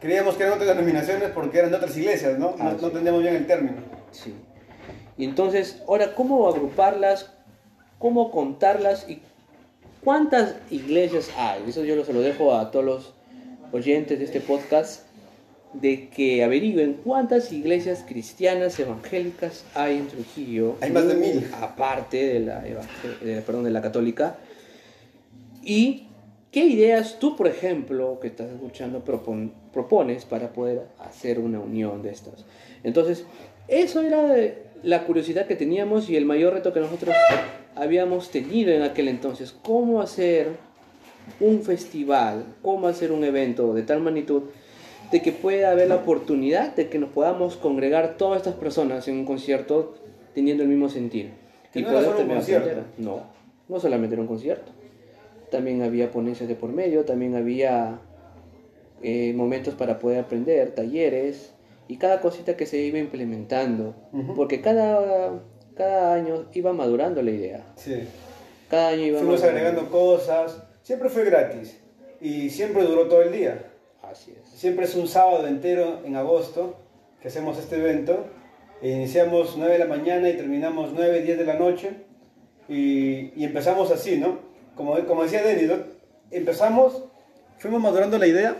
[0.00, 2.56] creíamos que eran otras denominaciones porque eran de otras iglesias, ¿no?
[2.56, 3.76] no, ah, no entendíamos bien el término.
[4.10, 4.34] Sí.
[5.16, 7.30] Y entonces, ahora, ¿cómo agruparlas?
[7.98, 9.08] ¿Cómo contarlas?
[9.08, 9.20] ¿Y
[10.02, 11.64] cuántas iglesias hay?
[11.68, 13.14] Eso yo se lo dejo a todos los
[13.72, 15.02] oyentes de este podcast
[15.72, 20.76] de que averigüen cuántas iglesias cristianas evangélicas hay en Trujillo.
[20.80, 21.46] Hay más de mil.
[21.60, 22.64] Aparte de la,
[23.44, 24.38] perdón, de la católica.
[25.62, 26.08] Y
[26.50, 29.04] qué ideas tú, por ejemplo, que estás escuchando,
[29.72, 32.44] propones para poder hacer una unión de estas.
[32.82, 33.24] Entonces,
[33.68, 34.34] eso era
[34.82, 37.14] la curiosidad que teníamos y el mayor reto que nosotros
[37.74, 39.52] habíamos tenido en aquel entonces.
[39.62, 40.48] ¿Cómo hacer
[41.38, 42.44] un festival?
[42.62, 44.42] ¿Cómo hacer un evento de tal magnitud?
[45.10, 49.18] de que pueda haber la oportunidad de que nos podamos congregar todas estas personas en
[49.18, 49.94] un concierto
[50.34, 51.32] teniendo el mismo sentir.
[51.74, 52.82] y no poder un concierto.
[52.98, 53.22] No,
[53.68, 54.70] no solamente era un concierto.
[55.50, 57.98] También había ponencias de por medio, también había
[59.02, 61.52] eh, momentos para poder aprender, talleres
[61.88, 63.94] y cada cosita que se iba implementando.
[64.36, 65.42] Porque cada,
[65.74, 67.66] cada año iba madurando la idea.
[67.76, 68.04] Sí.
[68.68, 70.62] Cada año iba Fuimos agregando cosas.
[70.82, 71.78] Siempre fue gratis
[72.20, 73.66] y siempre duró todo el día.
[74.54, 76.76] Siempre es un sábado entero en agosto
[77.20, 78.26] que hacemos este evento.
[78.82, 81.90] Iniciamos 9 de la mañana y terminamos 9, 10 de la noche.
[82.68, 84.38] Y, y empezamos así, ¿no?
[84.74, 86.00] Como, como decía Denis, ¿no?
[86.30, 87.04] empezamos,
[87.58, 88.56] fuimos madurando la idea,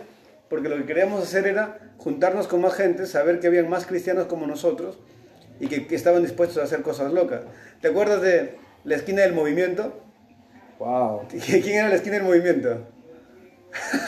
[0.50, 4.26] porque lo que queríamos hacer era juntarnos con más gente, saber que habían más cristianos
[4.26, 4.98] como nosotros
[5.60, 7.42] y que, que estaban dispuestos a hacer cosas locas.
[7.80, 10.02] ¿Te acuerdas de la esquina del movimiento?
[10.78, 11.28] Wow.
[11.28, 12.86] ¿Quién era la esquina del movimiento?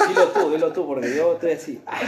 [0.08, 1.80] Dilo tú, dilo tú, porque yo estoy así.
[1.86, 2.00] ah,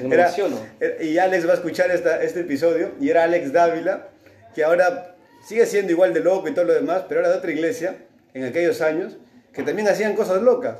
[0.00, 0.56] me Era- emociono.
[0.78, 4.08] era- y Alex va a escuchar esta, este episodio, y era Alex Dávila,
[4.54, 7.50] que ahora sigue siendo igual de loco y todo lo demás, pero era de otra
[7.50, 7.96] iglesia,
[8.34, 9.16] en aquellos años,
[9.52, 10.76] que también hacían cosas locas.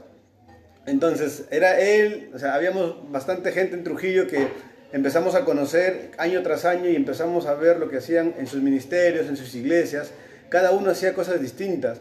[0.90, 4.48] Entonces, era él, o sea, habíamos bastante gente en Trujillo que
[4.92, 8.61] empezamos a conocer año tras año y empezamos a ver lo que hacían en sus
[8.61, 10.11] ministerios, en sus iglesias.
[10.48, 12.00] Cada uno hacía cosas distintas.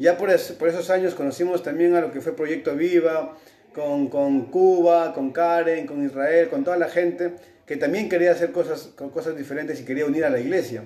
[0.00, 3.38] Ya por, es- por esos años conocimos también a lo que fue Proyecto Viva,
[3.72, 4.08] con,
[4.46, 7.34] Cuba, con Karen, con Israel, con toda la gente
[7.66, 10.82] que también quería hacer cosas, cosas diferentes y quería unir a la iglesia.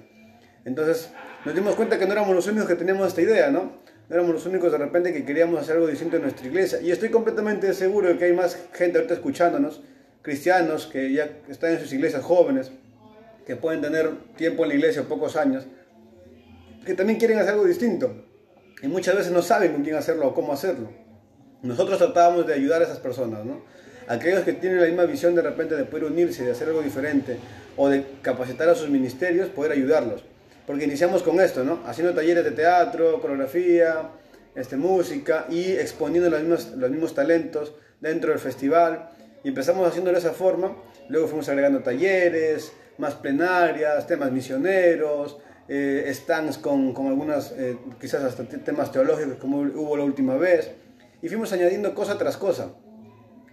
[0.66, 1.10] Entonces
[1.46, 3.72] nos dimos cuenta que no éramos los únicos que teníamos esta idea, ¿no?
[4.08, 6.80] No éramos los únicos de repente que queríamos hacer algo distinto en nuestra iglesia.
[6.80, 9.82] Y estoy completamente seguro de que hay más gente ahorita escuchándonos,
[10.22, 12.72] cristianos que ya están en sus iglesias jóvenes,
[13.46, 15.66] que pueden tener tiempo en la iglesia, pocos años,
[16.86, 18.24] que también quieren hacer algo distinto.
[18.82, 20.90] Y muchas veces no saben con quién hacerlo o cómo hacerlo.
[21.62, 23.62] Nosotros tratábamos de ayudar a esas personas, ¿no?
[24.06, 27.36] Aquellos que tienen la misma visión de repente de poder unirse, de hacer algo diferente
[27.76, 30.24] o de capacitar a sus ministerios, poder ayudarlos.
[30.68, 31.80] Porque iniciamos con esto, ¿no?
[31.86, 34.10] Haciendo talleres de teatro, coreografía,
[34.54, 39.08] este, música y exponiendo los mismos, los mismos talentos dentro del festival.
[39.42, 40.76] Y empezamos haciéndolo de esa forma.
[41.08, 48.22] Luego fuimos agregando talleres, más plenarias, temas misioneros, eh, stands con, con algunas, eh, quizás
[48.22, 50.70] hasta te- temas teológicos como hubo la última vez.
[51.22, 52.72] Y fuimos añadiendo cosa tras cosa.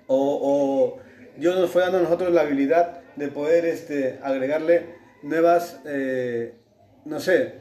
[0.07, 0.99] O, o
[1.37, 6.55] Dios nos fue dando a nosotros la habilidad de poder este, agregarle nuevas, eh,
[7.05, 7.53] no sé,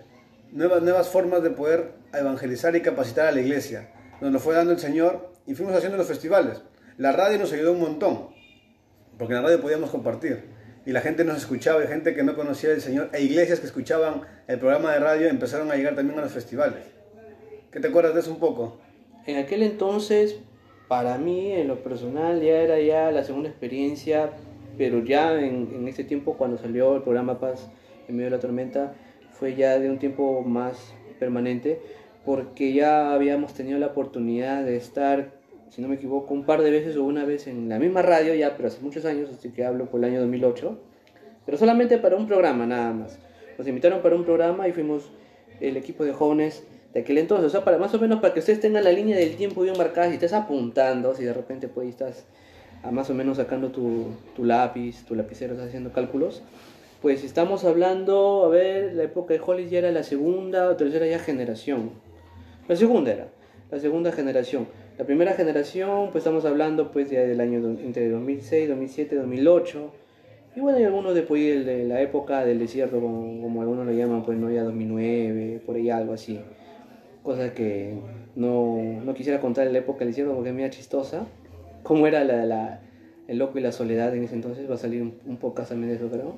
[0.53, 3.91] nuevas, nuevas formas de poder evangelizar y capacitar a la iglesia.
[4.21, 6.63] Nos lo fue dando el Señor y fuimos haciendo los festivales.
[6.97, 8.31] La radio nos ayudó un montón,
[9.19, 10.45] porque en la radio podíamos compartir.
[10.87, 13.67] Y la gente nos escuchaba, y gente que no conocía al Señor, e iglesias que
[13.67, 16.85] escuchaban el programa de radio empezaron a llegar también a los festivales.
[17.71, 18.79] ¿Qué te acuerdas de eso un poco?
[19.27, 20.37] En aquel entonces,
[20.89, 24.31] para mí, en lo personal, ya era ya la segunda experiencia,
[24.79, 27.67] pero ya en, en este tiempo, cuando salió el programa Paz
[28.07, 28.95] en medio de la tormenta,
[29.39, 31.81] fue ya de un tiempo más permanente,
[32.25, 35.33] porque ya habíamos tenido la oportunidad de estar,
[35.71, 38.35] si no me equivoco, un par de veces o una vez en la misma radio,
[38.35, 40.79] ya, pero hace muchos años, así que hablo por el año 2008,
[41.45, 43.19] pero solamente para un programa nada más.
[43.59, 45.11] Nos invitaron para un programa y fuimos
[45.61, 48.41] el equipo de jóvenes de aquel entonces, o sea, para más o menos para que
[48.41, 51.89] ustedes tengan la línea del tiempo bien marcada, si estás apuntando, si de repente pues
[51.89, 52.25] estás
[52.85, 56.43] ah, más o menos sacando tu, tu lápiz, tu lapicero, estás haciendo cálculos,
[57.05, 61.07] pues estamos hablando, a ver, la época de Hollis ya era la segunda o tercera
[61.07, 61.91] ya generación.
[62.67, 63.29] La segunda era,
[63.71, 64.67] la segunda generación.
[64.97, 69.93] La primera generación, pues estamos hablando pues ya del año entre 2006, 2007, 2008.
[70.57, 74.25] Y bueno, hay algunos de, el de la época del desierto, como, algunos lo llaman,
[74.25, 76.41] pues no ya 2009, por ahí algo así.
[77.23, 77.99] Cosa que
[78.35, 81.27] no, no quisiera contar la época del desierto porque es media chistosa.
[81.83, 82.81] Cómo era la, la,
[83.27, 85.91] el loco y la soledad en ese entonces, va a salir un, un podcast también
[85.91, 86.37] de eso, creo.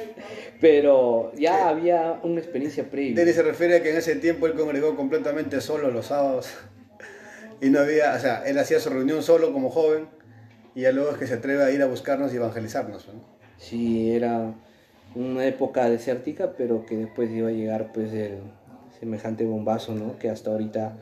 [0.60, 3.14] Pero ya había una experiencia previa.
[3.14, 6.48] Denny se refiere a que en ese tiempo él congregó completamente solo los sábados.
[7.60, 10.08] Y no había, o sea, él hacía su reunión solo como joven.
[10.74, 13.06] Y ya luego es que se atreve a ir a buscarnos y evangelizarnos.
[13.08, 13.14] ¿no?
[13.56, 14.52] Sí, era
[15.14, 18.38] una época desértica, pero que después iba a llegar pues el
[18.98, 20.18] semejante bombazo, ¿no?
[20.18, 20.96] Que hasta ahorita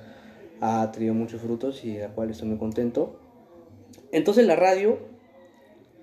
[0.61, 3.19] ha traído muchos frutos y de la cual estoy muy contento.
[4.13, 4.99] Entonces la radio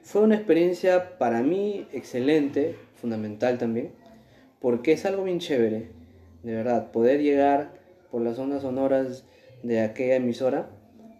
[0.03, 3.91] fue una experiencia para mí excelente, fundamental también,
[4.59, 5.89] porque es algo bien chévere,
[6.43, 7.71] de verdad, poder llegar
[8.11, 9.25] por las ondas sonoras
[9.63, 10.69] de aquella emisora.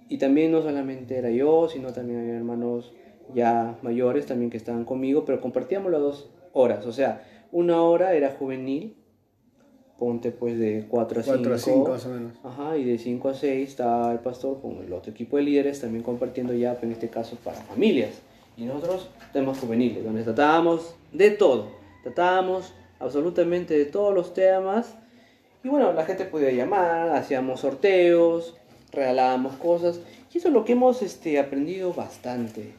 [0.08, 2.94] Y también no solamente era yo, sino también había hermanos
[3.34, 6.86] ya mayores también que estaban conmigo, pero compartíamos las dos horas.
[6.86, 8.96] O sea, una hora era juvenil,
[10.00, 11.38] ponte pues de 4 a 5.
[11.38, 12.34] 4 a 5 más o menos.
[12.44, 15.82] Ajá, y de 5 a 6 estaba el pastor con el otro equipo de líderes
[15.82, 18.22] también compartiendo ya, pero en este caso para familias.
[18.60, 21.70] Y nosotros temas juveniles, donde tratábamos de todo.
[22.04, 24.96] Tratábamos absolutamente de todos los temas.
[25.64, 28.58] Y bueno, la gente podía llamar, hacíamos sorteos,
[28.92, 30.02] regalábamos cosas.
[30.34, 32.74] Y eso es lo que hemos este, aprendido bastante.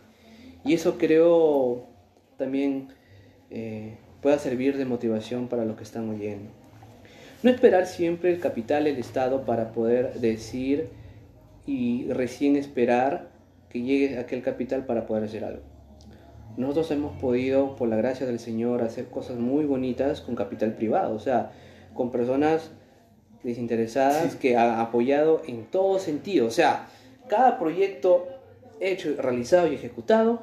[0.66, 1.86] Y eso creo
[2.36, 2.88] también
[3.48, 6.50] eh, pueda servir de motivación para los que están oyendo.
[7.42, 10.90] No esperar siempre el capital, el Estado, para poder decir
[11.66, 13.30] y recién esperar
[13.70, 15.69] que llegue aquel capital para poder hacer algo.
[16.56, 21.14] Nosotros hemos podido, por la gracia del Señor, hacer cosas muy bonitas con capital privado,
[21.14, 21.52] o sea,
[21.94, 22.70] con personas
[23.42, 26.46] desinteresadas que ha apoyado en todo sentido.
[26.46, 26.88] O sea,
[27.28, 28.26] cada proyecto
[28.80, 30.42] hecho, realizado y ejecutado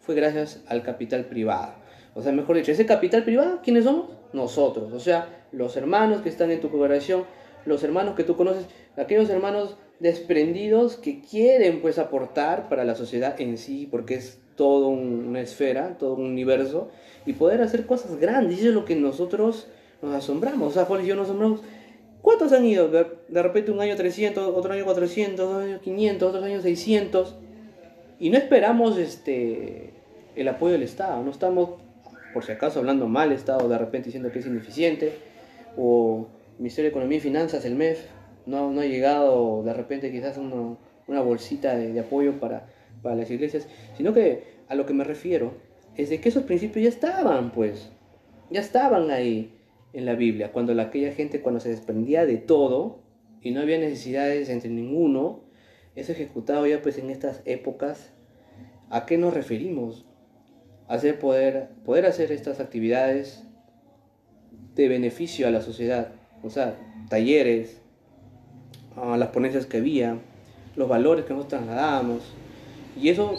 [0.00, 1.74] fue gracias al capital privado.
[2.14, 4.10] O sea, mejor dicho, ese capital privado, ¿quiénes somos?
[4.32, 4.92] Nosotros.
[4.92, 7.24] O sea, los hermanos que están en tu congregación,
[7.64, 13.40] los hermanos que tú conoces, aquellos hermanos desprendidos que quieren pues aportar para la sociedad
[13.40, 16.90] en sí, porque es todo una esfera, todo un universo,
[17.24, 18.58] y poder hacer cosas grandes.
[18.58, 19.68] Y eso es lo que nosotros
[20.02, 20.72] nos asombramos.
[20.72, 21.62] O sea, Juan y yo nos asombramos.
[22.20, 22.88] ¿Cuántos han ido?
[22.88, 27.36] De, repente un año 300, otro año 400, otro año 500, otro año 600.
[28.18, 29.94] Y no esperamos este,
[30.34, 31.22] el apoyo del Estado.
[31.22, 31.80] No estamos,
[32.34, 35.12] por si acaso, hablando mal Estado, de repente diciendo que es ineficiente.
[35.76, 36.26] O
[36.58, 38.00] Ministerio de Economía y Finanzas, el MEF,
[38.44, 42.66] no, no ha llegado de repente quizás uno, una bolsita de, de apoyo para,
[43.02, 43.68] para las iglesias.
[43.96, 45.54] Sino que a lo que me refiero
[45.96, 47.90] es de que esos principios ya estaban, pues.
[48.50, 49.52] Ya estaban ahí
[49.92, 50.52] en la Biblia.
[50.52, 53.00] Cuando la, aquella gente, cuando se desprendía de todo
[53.42, 55.40] y no había necesidades entre ninguno,
[55.94, 58.12] es ejecutado ya pues en estas épocas.
[58.90, 60.06] ¿A qué nos referimos?
[60.86, 63.44] Hacer poder, poder hacer estas actividades
[64.74, 66.12] de beneficio a la sociedad.
[66.42, 66.78] O sea,
[67.10, 67.80] talleres,
[68.96, 70.18] a las ponencias que había,
[70.76, 72.22] los valores que nosotros trasladábamos.
[73.00, 73.36] Y eso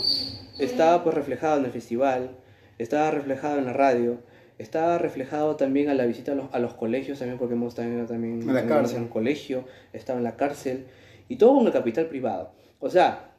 [0.59, 2.31] estaba pues reflejado en el festival,
[2.77, 4.19] estaba reflejado en la radio,
[4.57, 8.05] estaba reflejado también a la visita a los, a los colegios, también porque hemos también,
[8.07, 8.97] también En la cárcel.
[8.97, 10.85] en un colegio, estaba en la cárcel,
[11.27, 12.51] y todo el capital privado.
[12.79, 13.31] O sea,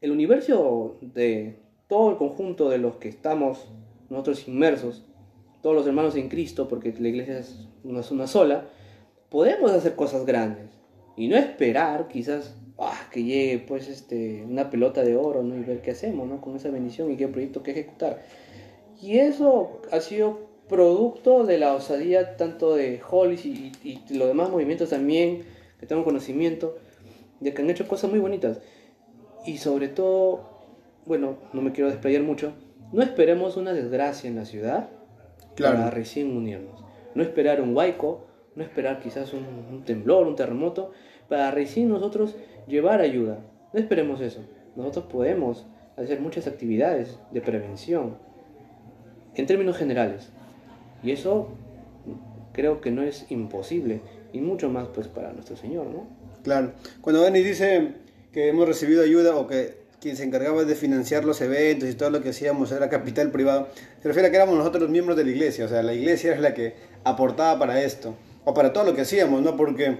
[0.00, 3.68] el universo de todo el conjunto de los que estamos
[4.10, 5.04] nosotros inmersos,
[5.62, 8.66] todos los hermanos en Cristo, porque la iglesia es una, es una sola,
[9.30, 10.70] podemos hacer cosas grandes
[11.16, 15.56] y no esperar quizás ah, que llegue pues este una pelota de oro ¿no?
[15.56, 16.40] y ver qué hacemos ¿no?
[16.40, 18.22] con esa bendición y qué proyecto que ejecutar
[19.00, 24.28] y eso ha sido producto de la osadía tanto de Hollis y, y, y los
[24.28, 25.42] demás movimientos también
[25.80, 26.76] que tengo conocimiento
[27.40, 28.60] de que han hecho cosas muy bonitas
[29.46, 30.48] y sobre todo
[31.06, 32.52] bueno no me quiero desplayar mucho
[32.92, 34.90] no esperemos una desgracia en la ciudad
[35.58, 35.78] Claro.
[35.78, 36.84] para recién unirnos.
[37.16, 40.92] No esperar un huaico, no esperar quizás un, un temblor, un terremoto,
[41.28, 42.36] para recién nosotros
[42.68, 43.38] llevar ayuda.
[43.72, 44.44] No esperemos eso.
[44.76, 48.16] Nosotros podemos hacer muchas actividades de prevención
[49.34, 50.30] en términos generales.
[51.02, 51.48] Y eso
[52.52, 54.00] creo que no es imposible.
[54.32, 56.06] Y mucho más pues para nuestro Señor, ¿no?
[56.42, 56.72] Claro.
[57.00, 57.94] Cuando Denis dice
[58.32, 62.10] que hemos recibido ayuda o que quien se encargaba de financiar los eventos y todo
[62.10, 63.68] lo que hacíamos era capital privado,
[64.00, 65.64] se refiere a que éramos nosotros los miembros de la iglesia.
[65.64, 68.14] O sea, la iglesia es la que aportaba para esto.
[68.44, 69.56] O para todo lo que hacíamos, ¿no?
[69.56, 69.98] Porque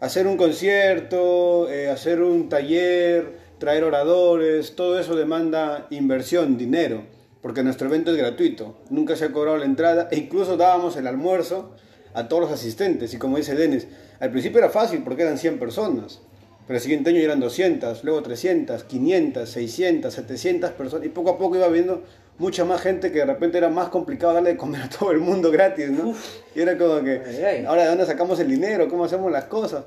[0.00, 7.04] hacer un concierto, eh, hacer un taller, traer oradores, todo eso demanda inversión, dinero.
[7.40, 8.78] Porque nuestro evento es gratuito.
[8.90, 11.72] Nunca se ha cobrado la entrada e incluso dábamos el almuerzo
[12.14, 13.12] a todos los asistentes.
[13.12, 13.86] Y como dice Denis,
[14.20, 16.20] al principio era fácil porque eran 100 personas.
[16.66, 21.06] Pero el siguiente año eran 200, luego 300, 500, 600, 700 personas.
[21.06, 22.02] Y poco a poco iba viendo
[22.38, 25.20] mucha más gente que de repente era más complicado darle de comer a todo el
[25.20, 26.14] mundo gratis, ¿no?
[26.54, 27.64] Y era como que, Ay, ay.
[27.64, 29.84] ahora de dónde sacamos el dinero, cómo hacemos las cosas.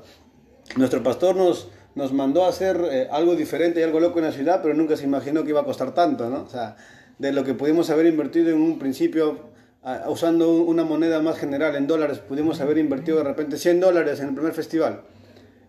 [0.76, 4.32] Nuestro pastor nos, nos mandó a hacer eh, algo diferente y algo loco en la
[4.32, 6.42] ciudad, pero nunca se imaginó que iba a costar tanto, ¿no?
[6.42, 6.76] O sea,
[7.18, 9.38] de lo que pudimos haber invertido en un principio,
[9.82, 13.80] ah, usando un- una moneda más general en dólares, pudimos haber invertido de repente 100
[13.80, 15.02] dólares en el primer festival.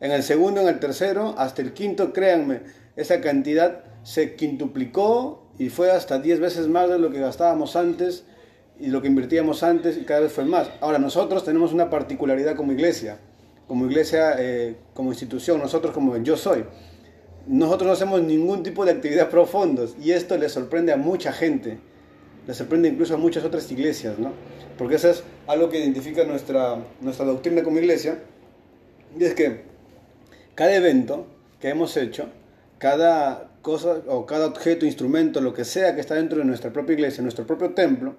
[0.02, 2.62] En el segundo, en el tercero, hasta el quinto, créanme,
[2.96, 8.24] esa cantidad se quintuplicó y fue hasta 10 veces más de lo que gastábamos antes
[8.80, 10.72] y lo que invertíamos antes y cada vez fue más.
[10.80, 13.20] Ahora, nosotros tenemos una particularidad como iglesia,
[13.68, 16.64] como iglesia, eh, como institución, nosotros como yo soy.
[17.46, 21.34] Nosotros no hacemos ningún tipo de actividad pro fondos y esto le sorprende a mucha
[21.34, 21.78] gente,
[22.48, 24.32] le sorprende incluso a muchas otras iglesias, ¿no?
[24.78, 28.20] Porque eso es algo que identifica nuestra, nuestra doctrina como iglesia
[29.20, 29.64] y es que
[30.56, 31.28] cada evento
[31.60, 32.30] que hemos hecho,
[32.78, 36.94] cada cosa o cada objeto, instrumento, lo que sea que está dentro de nuestra propia
[36.94, 38.16] iglesia, nuestro propio templo,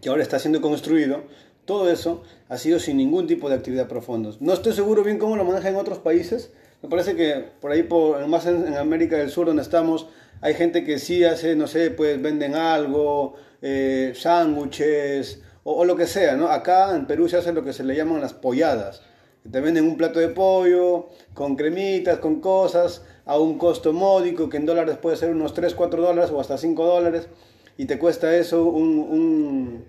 [0.00, 1.24] que ahora está siendo construido,
[1.64, 4.40] todo eso ha sido sin ningún tipo de actividad profundos.
[4.40, 6.52] No estoy seguro bien cómo lo manejan en otros países.
[6.82, 10.08] Me parece que por ahí, por, más en, América del Sur donde estamos,
[10.40, 16.06] hay gente que sí hace, no sé, pues venden algo, eh, sándwiches o, lo que
[16.06, 16.48] sea, ¿no?
[16.48, 19.02] Acá en Perú se hace lo que se le llaman las polladas.
[19.50, 24.56] Te venden un plato de pollo con cremitas, con cosas, a un costo módico, que
[24.56, 27.28] en dólares puede ser unos 3, 4 dólares o hasta 5 dólares,
[27.76, 29.84] y te cuesta eso un, un-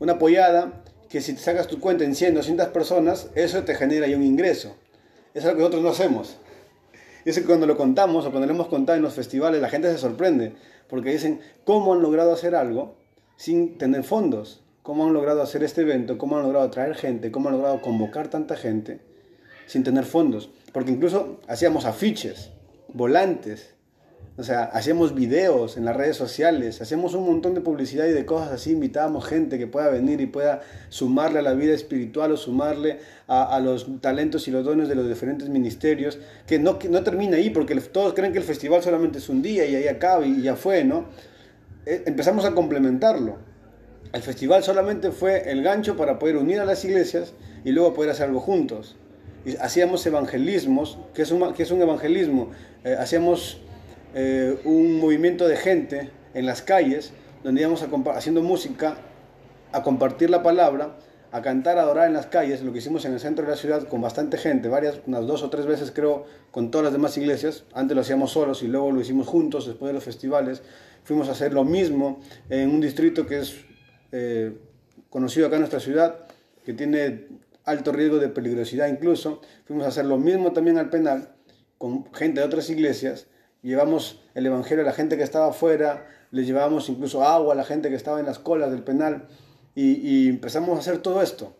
[0.00, 4.06] una pollada, que si te sacas tu cuenta en 100, 200 personas, eso te genera
[4.06, 4.76] ya un ingreso.
[5.34, 6.36] Eso es lo que nosotros no hacemos.
[7.24, 9.68] Y eso que cuando lo contamos o cuando lo hemos contado en los festivales, la
[9.68, 10.54] gente se sorprende,
[10.88, 12.94] porque dicen, ¿cómo han logrado hacer algo
[13.36, 14.62] sin tener fondos?
[14.88, 16.16] ¿Cómo han logrado hacer este evento?
[16.16, 17.30] ¿Cómo han logrado traer gente?
[17.30, 19.00] ¿Cómo han logrado convocar tanta gente
[19.66, 20.48] sin tener fondos.
[20.72, 22.52] Porque incluso hacíamos afiches,
[22.94, 23.74] volantes,
[24.38, 28.24] o sea, hacíamos videos en las redes sociales, hacíamos un montón de publicidad y de
[28.24, 32.38] cosas así, invitábamos gente que pueda venir y pueda sumarle a la vida espiritual o
[32.38, 37.36] sumarle a, los talentos y los dones de los diferentes ministerios, que no, no termina
[37.36, 40.40] ahí, porque todos creen que el festival solamente es un día y ahí acaba y
[40.40, 41.04] ya fue, ¿no?
[41.84, 43.47] E, empezamos a complementarlo.
[44.10, 48.10] El festival solamente fue el gancho para poder unir a las iglesias y luego poder
[48.10, 48.96] hacer algo juntos.
[49.44, 52.50] Y hacíamos evangelismos, que es un, que es un evangelismo,
[52.84, 53.60] eh, hacíamos
[54.14, 57.12] eh, un movimiento de gente en las calles,
[57.44, 57.84] donde íbamos
[58.14, 58.96] haciendo música,
[59.72, 60.96] a compartir la palabra,
[61.30, 63.56] a cantar, a adorar en las calles, lo que hicimos en el centro de la
[63.58, 67.18] ciudad con bastante gente, varias, unas dos o tres veces creo, con todas las demás
[67.18, 67.64] iglesias.
[67.74, 70.62] Antes lo hacíamos solos y luego lo hicimos juntos después de los festivales.
[71.04, 73.67] Fuimos a hacer lo mismo en un distrito que es
[74.12, 74.56] eh,
[75.10, 76.26] conocido acá en nuestra ciudad,
[76.64, 77.26] que tiene
[77.64, 79.40] alto riesgo de peligrosidad incluso.
[79.66, 81.34] Fuimos a hacer lo mismo también al penal
[81.78, 83.26] con gente de otras iglesias
[83.62, 87.64] llevamos el Evangelio a la gente que estaba afuera, les llevábamos incluso agua a la
[87.64, 89.28] gente que estaba en las colas del penal
[89.74, 91.56] y, empezamos a hacer todo esto.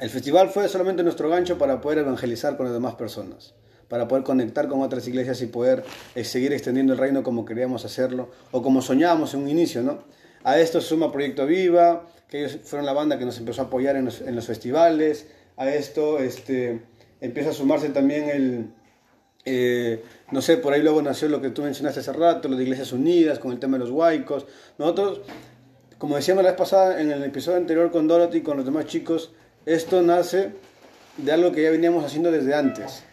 [0.00, 3.54] el festival fue solamente nuestro gancho para poder evangelizar con las demás personas,
[3.88, 7.84] para poder conectar con otras iglesias y poder eh, seguir extendiendo el reino como queríamos
[7.84, 10.02] hacerlo o como soñábamos en un inicio, ¿no?
[10.44, 13.96] A esto suma Proyecto Viva, que ellos fueron la banda que nos empezó a apoyar
[13.96, 15.26] en los, en los festivales.
[15.56, 16.80] A esto este,
[17.20, 18.70] empieza a sumarse también el,
[19.50, 22.64] eh, no sé, por ahí luego nació lo que tú mencionaste hace rato, lo de
[22.64, 24.46] Iglesias Unidas, con el tema de los huaicos.
[24.76, 25.22] Nosotros,
[25.96, 28.86] como decíamos la vez pasada en el episodio anterior con Dorothy y con los demás
[28.86, 29.32] chicos,
[29.64, 30.52] esto nace
[31.16, 33.04] de algo que ya veníamos haciendo desde antes.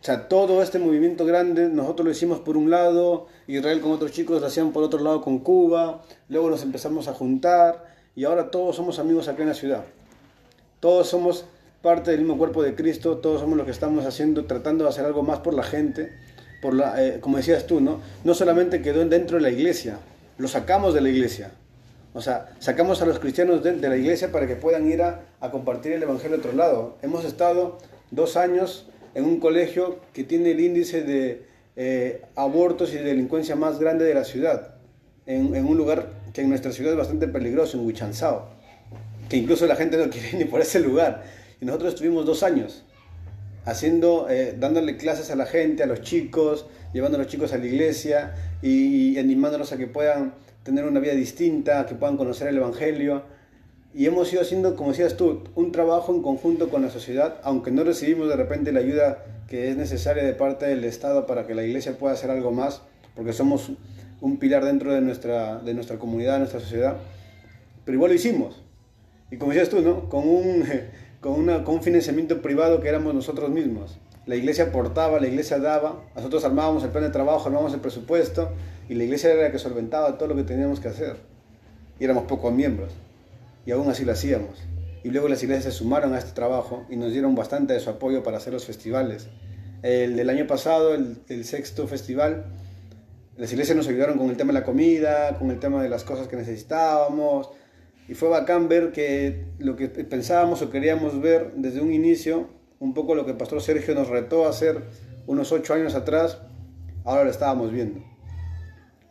[0.00, 4.12] O sea, todo este movimiento grande, nosotros lo hicimos por un lado, Israel con otros
[4.12, 7.84] chicos lo hacían por otro lado con Cuba, luego nos empezamos a juntar
[8.16, 9.84] y ahora todos somos amigos acá en la ciudad.
[10.80, 11.44] Todos somos
[11.82, 15.04] parte del mismo cuerpo de Cristo, todos somos los que estamos haciendo, tratando de hacer
[15.04, 16.10] algo más por la gente,
[16.62, 18.00] por la, eh, como decías tú, ¿no?
[18.24, 19.98] No solamente quedó dentro de la iglesia,
[20.38, 21.52] lo sacamos de la iglesia.
[22.12, 25.22] O sea, sacamos a los cristianos de, la iglesia para que puedan ir a,
[25.52, 26.96] compartir el Evangelio a otro lado.
[27.02, 27.78] Hemos estado
[28.10, 31.46] dos años en un colegio que tiene el índice de
[31.76, 34.74] eh, abortos y delincuencia más grande de la ciudad,
[35.26, 38.48] en, en, un lugar que en nuestra ciudad es bastante peligroso, en Huichanzao,
[39.28, 41.24] que incluso la gente no quiere ni por ese lugar.
[41.60, 42.84] Y nosotros estuvimos dos años
[43.64, 47.58] haciendo, eh, dándole clases a la gente, a los chicos, llevando a los chicos a
[47.58, 52.56] la iglesia y, animándolos a que puedan tener una vida distinta, que puedan conocer el
[52.56, 53.22] Evangelio.
[53.92, 57.72] Y hemos ido haciendo, como decías tú, un trabajo en conjunto con la sociedad, aunque
[57.72, 61.56] no recibimos de repente la ayuda que es necesaria de parte del Estado para que
[61.56, 62.82] la iglesia pueda hacer algo más,
[63.16, 63.72] porque somos
[64.20, 66.98] un pilar dentro de nuestra, de nuestra comunidad, de nuestra sociedad.
[67.84, 68.62] Pero igual lo hicimos.
[69.32, 70.08] Y como decías tú, ¿no?
[70.08, 70.64] Con un
[71.20, 73.98] con, una, con un financiamiento privado que éramos nosotros mismos.
[74.24, 78.50] La iglesia aportaba, la iglesia daba, nosotros armábamos el plan de trabajo, armábamos el presupuesto
[78.88, 81.16] y la iglesia era la que solventaba todo lo que teníamos que hacer.
[81.98, 82.92] Y éramos pocos miembros
[83.66, 84.58] y aún así lo hacíamos.
[85.02, 87.90] Y luego las iglesias se sumaron a este trabajo y nos dieron bastante de su
[87.90, 89.28] apoyo para hacer los festivales.
[89.82, 92.44] El del año pasado, el, sexto festival,
[93.36, 96.04] las iglesias nos ayudaron con el tema de la comida, con el tema de las
[96.04, 97.48] cosas que necesitábamos,
[98.08, 102.48] y fue bacán ver que lo que pensábamos o queríamos ver desde un inicio,
[102.78, 104.82] un poco lo que pastor Sergio nos retó a hacer
[105.26, 106.38] unos ocho años atrás,
[107.04, 108.02] ahora lo estábamos viendo.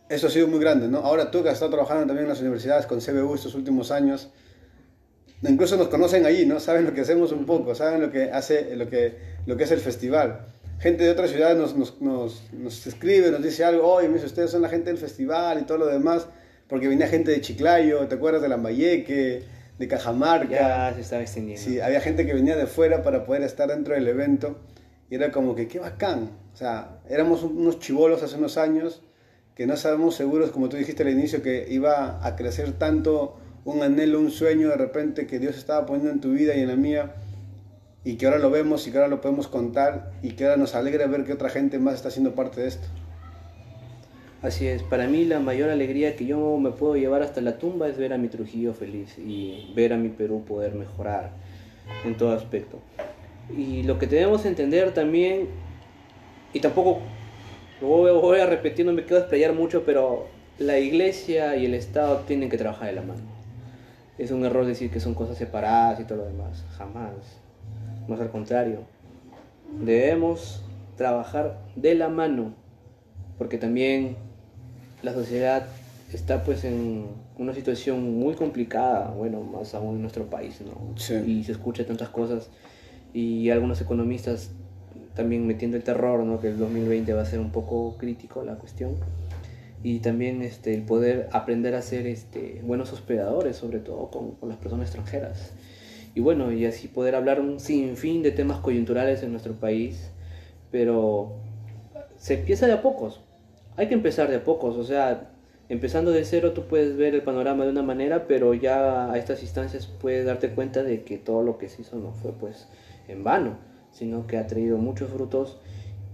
[0.10, 1.00] Eso ha sido muy grande, ¿no?
[1.00, 4.30] Ahora tú que has estado trabajando también en las universidades con CBU estos últimos años,
[5.48, 6.60] incluso nos conocen allí, ¿no?
[6.60, 9.72] Saben lo que hacemos un poco, saben lo que hace, lo que, lo que es
[9.72, 10.48] el festival.
[10.80, 14.62] Gente de otras ciudades nos, nos, nos, nos escribe, nos dice algo, oye, ustedes son
[14.62, 16.28] la gente del festival y todo lo demás
[16.70, 19.44] porque venía gente de Chiclayo, ¿te acuerdas de Lambayeque,
[19.80, 20.50] de Cajamarca?
[20.50, 21.62] Ya se estaba extendiendo.
[21.62, 24.60] Sí, había gente que venía de fuera para poder estar dentro del evento
[25.10, 26.30] y era como que qué bacán.
[26.54, 29.02] O sea, éramos unos chivolos hace unos años
[29.60, 33.36] que no sabemos seguros, como tú dijiste al inicio, que iba a crecer tanto
[33.66, 36.70] un anhelo, un sueño de repente que Dios estaba poniendo en tu vida y en
[36.70, 37.16] la mía
[38.06, 40.76] y que ahora lo vemos y que ahora lo podemos contar y que ahora nos
[40.76, 42.88] alegra ver que otra gente más está siendo parte de esto.
[44.42, 47.90] Así es, para mí la mayor alegría que yo me puedo llevar hasta la tumba
[47.90, 51.32] es ver a mi Trujillo feliz y ver a mi Perú poder mejorar
[52.06, 52.80] en todo aspecto.
[53.54, 55.50] Y lo que tenemos que entender también,
[56.54, 57.02] y tampoco
[57.82, 60.28] voy a repetir, no me quiero explayar mucho, pero
[60.58, 63.22] la iglesia y el Estado tienen que trabajar de la mano.
[64.18, 67.14] Es un error decir que son cosas separadas y todo lo demás, jamás.
[68.08, 68.80] Más al contrario,
[69.82, 70.64] debemos
[70.98, 72.54] trabajar de la mano,
[73.38, 74.18] porque también
[75.02, 75.66] la sociedad
[76.12, 77.06] está pues en
[77.38, 80.94] una situación muy complicada, bueno, más aún en nuestro país, ¿no?
[81.26, 82.50] Y se escucha tantas cosas
[83.14, 84.52] y algunos economistas
[85.20, 86.40] también metiendo el terror, ¿no?
[86.40, 88.96] que el 2020 va a ser un poco crítico la cuestión.
[89.84, 94.48] Y también este, el poder aprender a ser este, buenos hospedadores, sobre todo con, con
[94.48, 95.52] las personas extranjeras.
[96.16, 100.10] Y bueno, y así poder hablar un sinfín de temas coyunturales en nuestro país,
[100.72, 101.34] pero
[102.16, 103.20] se empieza de a pocos.
[103.76, 105.32] Hay que empezar de a pocos, o sea,
[105.68, 109.42] empezando de cero tú puedes ver el panorama de una manera, pero ya a estas
[109.42, 112.70] instancias puedes darte cuenta de que todo lo que se hizo no fue pues
[113.10, 113.58] en vano,
[113.92, 115.60] sino que ha traído muchos frutos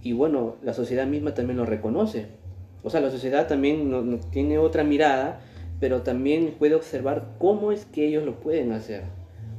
[0.01, 2.27] y bueno, la sociedad misma también lo reconoce.
[2.83, 5.41] O sea, la sociedad también no, tiene otra mirada,
[5.79, 9.01] pero también puede observar cómo es que ellos lo pueden hacer.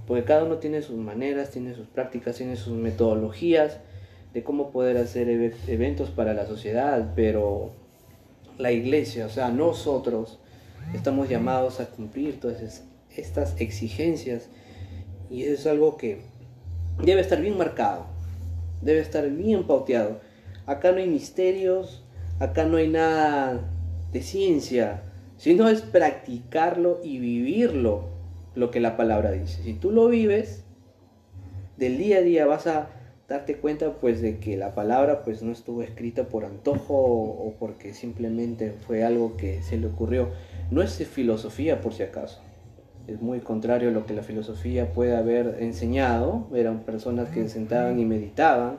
[0.06, 3.80] Porque cada uno tiene sus maneras, tiene sus prácticas, tiene sus metodologías
[4.32, 5.28] de cómo poder hacer
[5.66, 7.72] eventos para la sociedad, pero
[8.56, 10.38] la iglesia, o sea, nosotros
[10.94, 12.84] estamos llamados a cumplir todas
[13.16, 14.48] estas exigencias
[15.28, 16.20] y eso es algo que
[17.02, 18.06] debe estar bien marcado,
[18.82, 20.20] debe estar bien pauteado.
[20.66, 22.04] Acá no hay misterios,
[22.40, 23.60] acá no hay nada
[24.12, 25.02] de ciencia,
[25.36, 28.08] sino es practicarlo y vivirlo
[28.54, 29.62] lo que la palabra dice.
[29.62, 30.64] Si tú lo vives,
[31.76, 32.88] del día a día vas a
[33.28, 37.92] darte cuenta pues de que la palabra pues no estuvo escrita por antojo o, porque
[37.92, 40.30] simplemente fue algo que se le ocurrió.
[40.70, 42.40] No es filosofía por si acaso.
[43.06, 46.48] Es muy contrario a lo que la filosofía puede haber enseñado.
[46.54, 48.78] Eran personas que se sentaban y meditaban.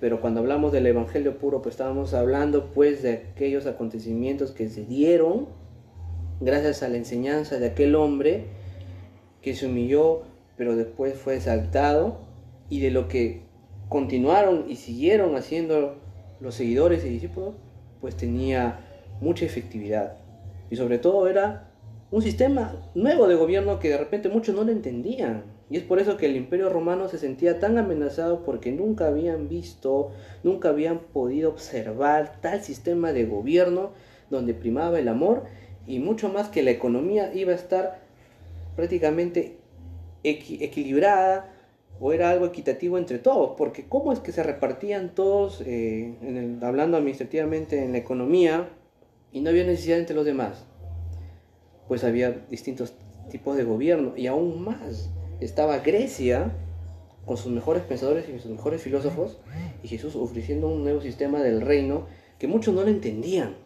[0.00, 4.84] Pero cuando hablamos del Evangelio puro, pues estábamos hablando pues de aquellos acontecimientos que se
[4.84, 5.48] dieron
[6.40, 8.44] gracias a la enseñanza de aquel hombre
[9.42, 10.22] que se humilló,
[10.56, 12.20] pero después fue exaltado,
[12.68, 13.42] y de lo que
[13.88, 15.96] continuaron y siguieron haciendo
[16.40, 17.54] los seguidores y discípulos,
[18.00, 18.80] pues tenía
[19.20, 20.16] mucha efectividad.
[20.70, 21.67] Y sobre todo era
[22.10, 25.44] un sistema nuevo de gobierno que de repente muchos no lo entendían.
[25.70, 29.48] Y es por eso que el imperio romano se sentía tan amenazado porque nunca habían
[29.48, 33.90] visto, nunca habían podido observar tal sistema de gobierno
[34.30, 35.44] donde primaba el amor
[35.86, 38.00] y mucho más que la economía iba a estar
[38.76, 39.58] prácticamente
[40.22, 41.52] equilibrada,
[42.00, 46.14] o era algo equitativo entre todos, porque cómo es que se repartían todos, eh,
[46.62, 48.68] hablando administrativamente en la economía,
[49.32, 50.67] y no había necesidad entre los demás.
[51.88, 52.94] Pues había distintos
[53.30, 55.10] tipos de gobierno, y aún más,
[55.40, 56.52] estaba Grecia
[57.24, 59.38] con sus mejores pensadores y sus mejores filósofos,
[59.82, 62.06] y Jesús ofreciendo un nuevo sistema del reino
[62.38, 63.56] que muchos no lo entendían,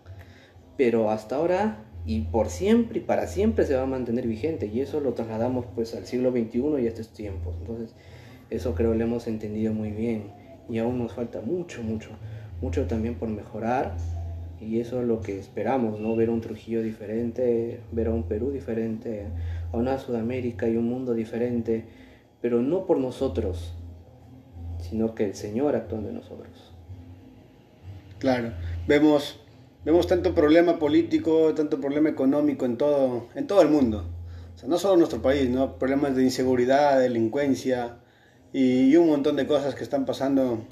[0.77, 4.81] pero hasta ahora y por siempre y para siempre se va a mantener vigente y
[4.81, 7.55] eso lo trasladamos pues al siglo XXI y a estos tiempos.
[7.61, 7.95] Entonces,
[8.51, 10.33] eso creo lo hemos entendido muy bien
[10.69, 12.11] y aún nos falta mucho, mucho,
[12.61, 13.97] mucho también por mejorar
[14.63, 16.15] y eso es lo que esperamos, ¿no?
[16.17, 19.27] Ver un Trujillo diferente, ver a un Perú diferente,
[19.73, 21.85] a una Sudamérica y un mundo diferente,
[22.41, 23.75] pero no por nosotros,
[24.79, 26.73] sino que el Señor actuando en nosotros.
[28.19, 28.53] Claro,
[28.87, 29.41] vemos,
[29.85, 34.05] vemos tanto problema político, tanto problema económico en todo, en todo el mundo.
[34.55, 35.79] O sea, no solo en nuestro país, ¿no?
[35.79, 37.99] Problemas de inseguridad, delincuencia,
[38.53, 40.67] y, un montón de cosas que están pasando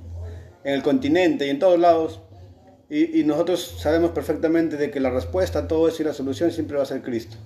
[0.64, 2.20] en el continente y en todos lados.
[2.90, 6.76] Y, nosotros sabemos perfectamente de que la respuesta a todo eso y la solución siempre
[6.76, 7.36] va a ser Cristo.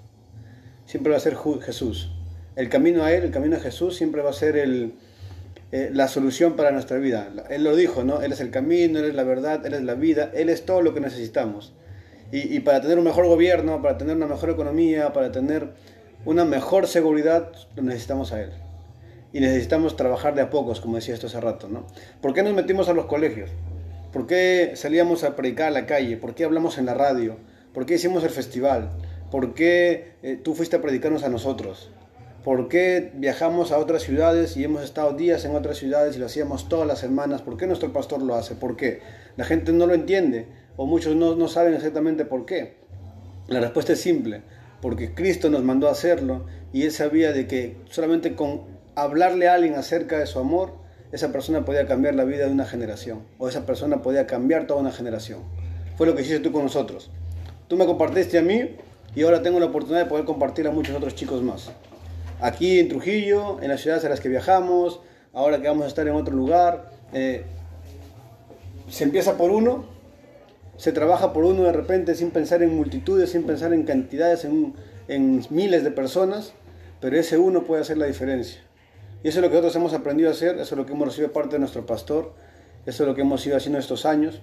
[0.86, 2.11] Siempre va a ser Jesús.
[2.57, 4.95] El camino a Él, el camino a Jesús siempre va a ser el,
[5.70, 7.28] eh, la solución para nuestra vida.
[7.51, 8.22] Él lo dijo, ¿no?
[8.22, 10.80] Él es el camino, Él es la verdad, Él es la vida, Él es todo
[10.80, 11.74] lo que necesitamos.
[12.32, 15.74] Y, y para tener un mejor gobierno, para tener una mejor economía, para tener
[16.24, 18.51] una mejor seguridad, lo necesitamos a Él
[19.34, 21.84] y necesitamos trabajar de a pocos, como decía esto hace rato, ¿no?
[22.22, 23.51] ¿Por qué nos metimos a los colegios?
[24.14, 26.16] ¿Por qué salíamos a predicar a la calle?
[26.16, 27.36] ¿Por qué hablamos en la radio?
[27.72, 28.90] ¿Por qué hicimos el festival?
[29.28, 31.90] ¿Por qué eh, tú fuiste a predicarnos a nosotros?
[32.44, 36.26] ¿Por qué viajamos a otras ciudades y hemos estado días en otras ciudades y lo
[36.26, 37.42] hacíamos todas las semanas?
[37.42, 38.54] ¿Por qué nuestro pastor lo hace?
[38.54, 39.00] ¿Por qué?
[39.36, 40.46] La gente no lo entiende
[40.76, 42.76] o muchos no, no saben exactamente por qué.
[43.48, 44.42] La respuesta es simple,
[44.80, 48.62] porque Cristo nos mandó a hacerlo y Él sabía de que solamente con
[48.94, 50.84] hablarle a alguien acerca de su amor,
[51.14, 54.80] esa persona podía cambiar la vida de una generación, o esa persona podía cambiar toda
[54.80, 55.42] una generación.
[55.96, 57.08] Fue lo que hiciste tú con nosotros.
[57.68, 58.70] Tú me compartiste a mí
[59.14, 61.70] y ahora tengo la oportunidad de poder compartir a muchos otros chicos más.
[62.40, 65.02] Aquí en Trujillo, en las ciudades a las que viajamos,
[65.32, 67.44] ahora que vamos a estar en otro lugar, eh,
[68.90, 69.84] se empieza por uno,
[70.78, 74.74] se trabaja por uno de repente sin pensar en multitudes, sin pensar en cantidades, en,
[75.06, 76.54] en miles de personas,
[77.00, 78.62] pero ese uno puede hacer la diferencia.
[79.24, 81.08] Y eso es lo que nosotros hemos aprendido a hacer, eso es lo que hemos
[81.08, 82.34] recibido parte de nuestro pastor,
[82.84, 84.42] eso es lo que hemos ido haciendo estos años.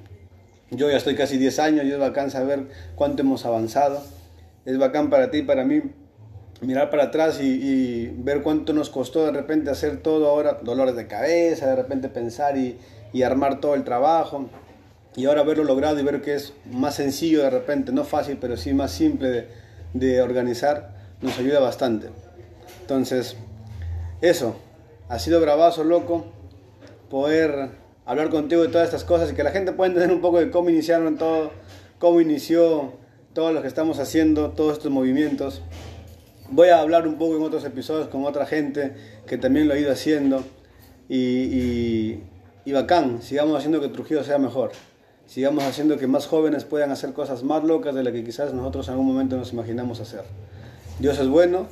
[0.72, 4.02] Yo ya estoy casi 10 años y es bacán saber cuánto hemos avanzado.
[4.66, 5.84] Es bacán para ti y para mí
[6.62, 11.06] mirar para atrás y, ver cuánto nos costó de repente hacer todo ahora, dolores de
[11.06, 12.80] cabeza, de repente pensar y,
[13.24, 14.50] armar todo el trabajo.
[15.16, 18.58] Y ahora verlo logrado y ver que es más sencillo de repente, no fácil, pero
[18.58, 19.46] sí más simple
[19.94, 22.08] de organizar, nos ayuda bastante.
[22.82, 23.36] Entonces,
[24.22, 24.56] eso,
[25.12, 26.24] ha sido bravazo, loco,
[27.10, 27.72] poder
[28.06, 30.50] hablar contigo de todas estas cosas y que la gente pueda entender un poco de
[30.50, 31.52] cómo iniciaron todo,
[32.00, 32.94] cómo inició
[33.34, 35.64] todo lo que estamos haciendo, todos estos movimientos.
[36.50, 38.96] Voy a hablar un poco en otros episodios con otra gente
[39.28, 40.46] que también lo ha ido haciendo
[41.10, 42.24] y, y,
[42.64, 44.72] y bacán, sigamos haciendo que Trujillo sea mejor,
[45.26, 48.88] sigamos haciendo que más jóvenes puedan hacer cosas más locas de las que quizás nosotros
[48.88, 50.24] en algún momento nos imaginamos hacer.
[51.00, 51.68] Dios es bueno,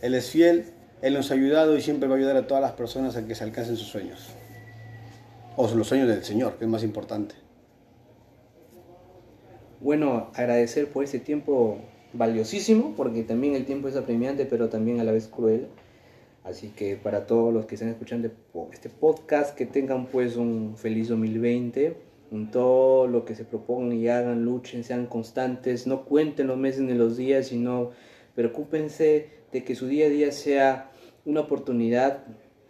[0.00, 0.73] Él es fiel,
[1.04, 3.34] Él nos ha ayudado y siempre va a ayudar a todas las personas a que
[3.34, 4.30] se alcancen sus sueños.
[5.54, 7.34] O los sueños del Señor, que es más importante.
[9.80, 11.76] Bueno, agradecer por este tiempo
[12.14, 15.66] valiosísimo, porque también el tiempo es apremiante, pero también a la vez cruel.
[16.42, 18.30] Así que para todos los que estén escuchando
[18.72, 21.98] este podcast, que tengan pues un feliz 2020,
[22.32, 26.80] en todo lo que se propongan y hagan, luchen, sean constantes, no cuenten los meses
[26.80, 27.90] ni los días, sino
[28.34, 30.92] preocúpense de que su día a día sea
[31.24, 32.24] una oportunidad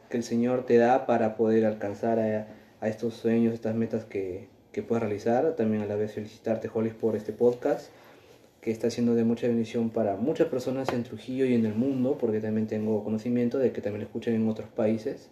[0.09, 2.49] que el Señor te da para poder alcanzar a,
[2.87, 5.57] estos sueños, estas metas que, que puedas realizar.
[5.57, 7.89] También a la vez felicitarte, Hollis, por este podcast
[8.65, 12.17] que está siendo de mucha bendición para muchas personas en Trujillo y en el mundo,
[12.19, 15.29] porque también tengo conocimiento de que también lo escuchan en otros países.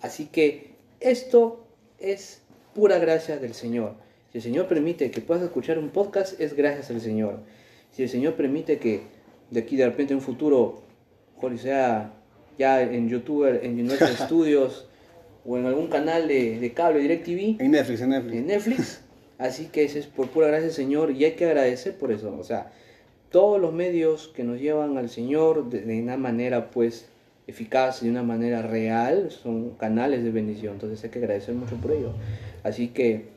[0.00, 1.66] Así que esto
[1.98, 2.42] es
[2.72, 3.94] pura gracia del Señor.
[4.30, 7.40] Si el Señor permite que puedas escuchar un podcast, es gracias al Señor.
[7.90, 9.00] Si el Señor permite que
[9.50, 10.82] de aquí de repente en un futuro,
[11.40, 12.19] Hollis sea
[12.60, 14.86] ya en YouTube, en Universal Studios,
[15.46, 17.60] o en algún canal de, de cable, DirecTV.
[17.60, 18.36] En Netflix, en Netflix.
[18.36, 19.00] En Netflix.
[19.38, 22.36] Así que ese es por pura gracia del Señor y hay que agradecer por eso.
[22.38, 22.70] O sea,
[23.30, 27.08] todos los medios que nos llevan al Señor de, de una manera pues
[27.46, 30.74] eficaz, de una manera real, son canales de bendición.
[30.74, 32.12] Entonces hay que agradecer mucho por ello.
[32.62, 33.28] Así que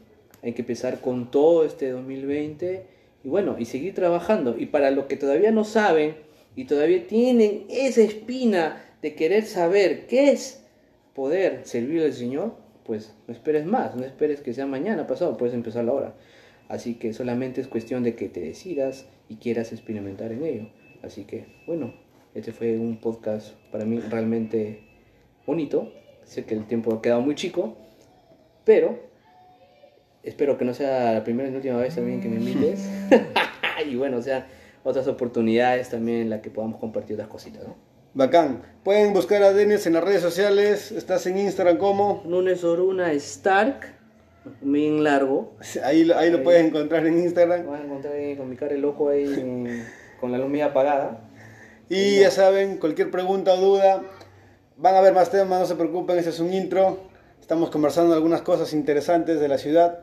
[0.44, 2.86] hay que empezar con todo este 2020
[3.24, 4.58] y bueno, y seguir trabajando.
[4.58, 6.16] Y para los que todavía no saben
[6.58, 10.64] y todavía tienen esa espina de querer saber qué es
[11.14, 15.54] poder servir al Señor, pues no esperes más, no esperes que sea mañana, pasado, puedes
[15.54, 16.16] empezar ahora.
[16.70, 20.70] Así que solamente es cuestión de que te decidas y quieras experimentar en ello.
[21.04, 21.94] Así que, bueno,
[22.34, 24.80] este fue un podcast para mí realmente
[25.46, 25.92] bonito.
[26.24, 27.76] Sé que el tiempo ha quedado muy chico,
[28.64, 28.98] pero
[30.24, 32.90] espero que no sea la primera y última vez también que me invites.
[33.86, 34.48] y bueno, o sea,
[34.86, 37.93] otras oportunidades también en las que podamos compartir otras cositas, ¿no?
[38.14, 38.62] Bacán.
[38.84, 40.92] Pueden buscar a Denis en las redes sociales.
[40.92, 42.22] Estás en Instagram como.
[42.26, 43.94] Nunes Oruna Stark.
[44.62, 45.54] Bien largo.
[45.84, 47.66] Ahí, ahí lo puedes encontrar en Instagram.
[47.66, 49.86] Vas a encontrar ahí con mi cara de loco ahí en-
[50.20, 51.22] con la luz media apagada.
[51.90, 54.04] Y ya saben, cualquier pregunta o duda,
[54.78, 56.98] van a haber más temas, no se preocupen, este es un intro.
[57.40, 60.00] Estamos conversando algunas cosas interesantes de la ciudad.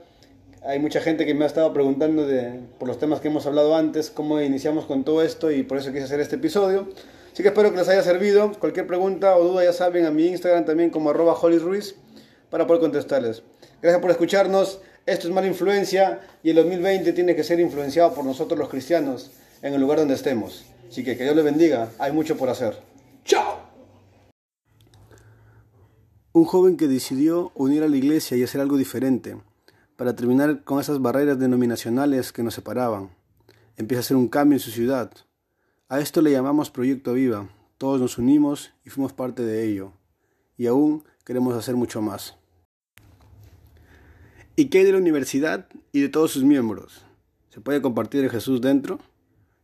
[0.63, 3.75] Hay mucha gente que me ha estado preguntando de, por los temas que hemos hablado
[3.75, 6.89] antes, cómo iniciamos con todo esto y por eso quise hacer este episodio.
[7.33, 8.53] Así que espero que les haya servido.
[8.59, 11.95] Cualquier pregunta o duda ya saben a mi Instagram también como arroba Ruiz
[12.51, 13.43] para poder contestarles.
[13.81, 14.81] Gracias por escucharnos.
[15.07, 19.31] Esto es Mala Influencia y el 2020 tiene que ser influenciado por nosotros los cristianos
[19.63, 20.65] en el lugar donde estemos.
[20.89, 21.91] Así que que Dios les bendiga.
[21.99, 22.79] Hay mucho por hacer.
[23.25, 23.61] ¡Chao!
[26.33, 29.37] Un joven que decidió unir a la iglesia y hacer algo diferente
[29.97, 33.11] para terminar con esas barreras denominacionales que nos separaban.
[33.77, 35.11] Empieza a hacer un cambio en su ciudad.
[35.93, 37.49] A esto le llamamos Proyecto Viva.
[37.77, 39.93] Todos nos unimos y fuimos parte de ello.
[40.57, 42.37] Y aún queremos hacer mucho más.
[44.55, 47.05] ¿Y qué hay de la universidad y de todos sus miembros?
[47.49, 49.01] ¿Se puede compartir Jesús dentro?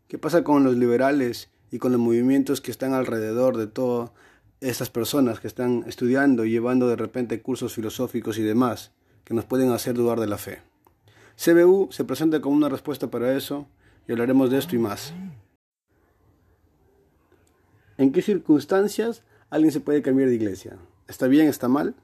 [0.09, 4.11] ¿Qué pasa con los liberales y con los movimientos que están alrededor de todas
[4.61, 8.91] estas personas que están estudiando y llevando de repente cursos filosóficos y demás
[9.23, 10.59] que nos pueden hacer dudar de la fe?
[11.37, 13.69] CBU se presenta como una respuesta para eso
[14.09, 15.15] y hablaremos de esto y más.
[17.99, 20.77] ¿En qué circunstancias alguien se puede cambiar de iglesia?
[21.09, 21.49] ¿Está bien?
[21.49, 21.95] ¿Está mal?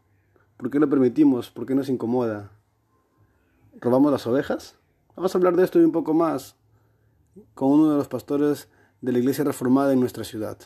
[0.57, 1.51] ¿Por qué lo permitimos?
[1.51, 2.51] ¿Por qué nos incomoda?
[3.79, 4.77] ¿Robamos las ovejas?
[5.17, 6.57] Vamos a hablar de esto un poco más
[7.55, 8.69] con uno de los pastores
[9.03, 10.57] de la iglesia reformada en nuestra ciudad.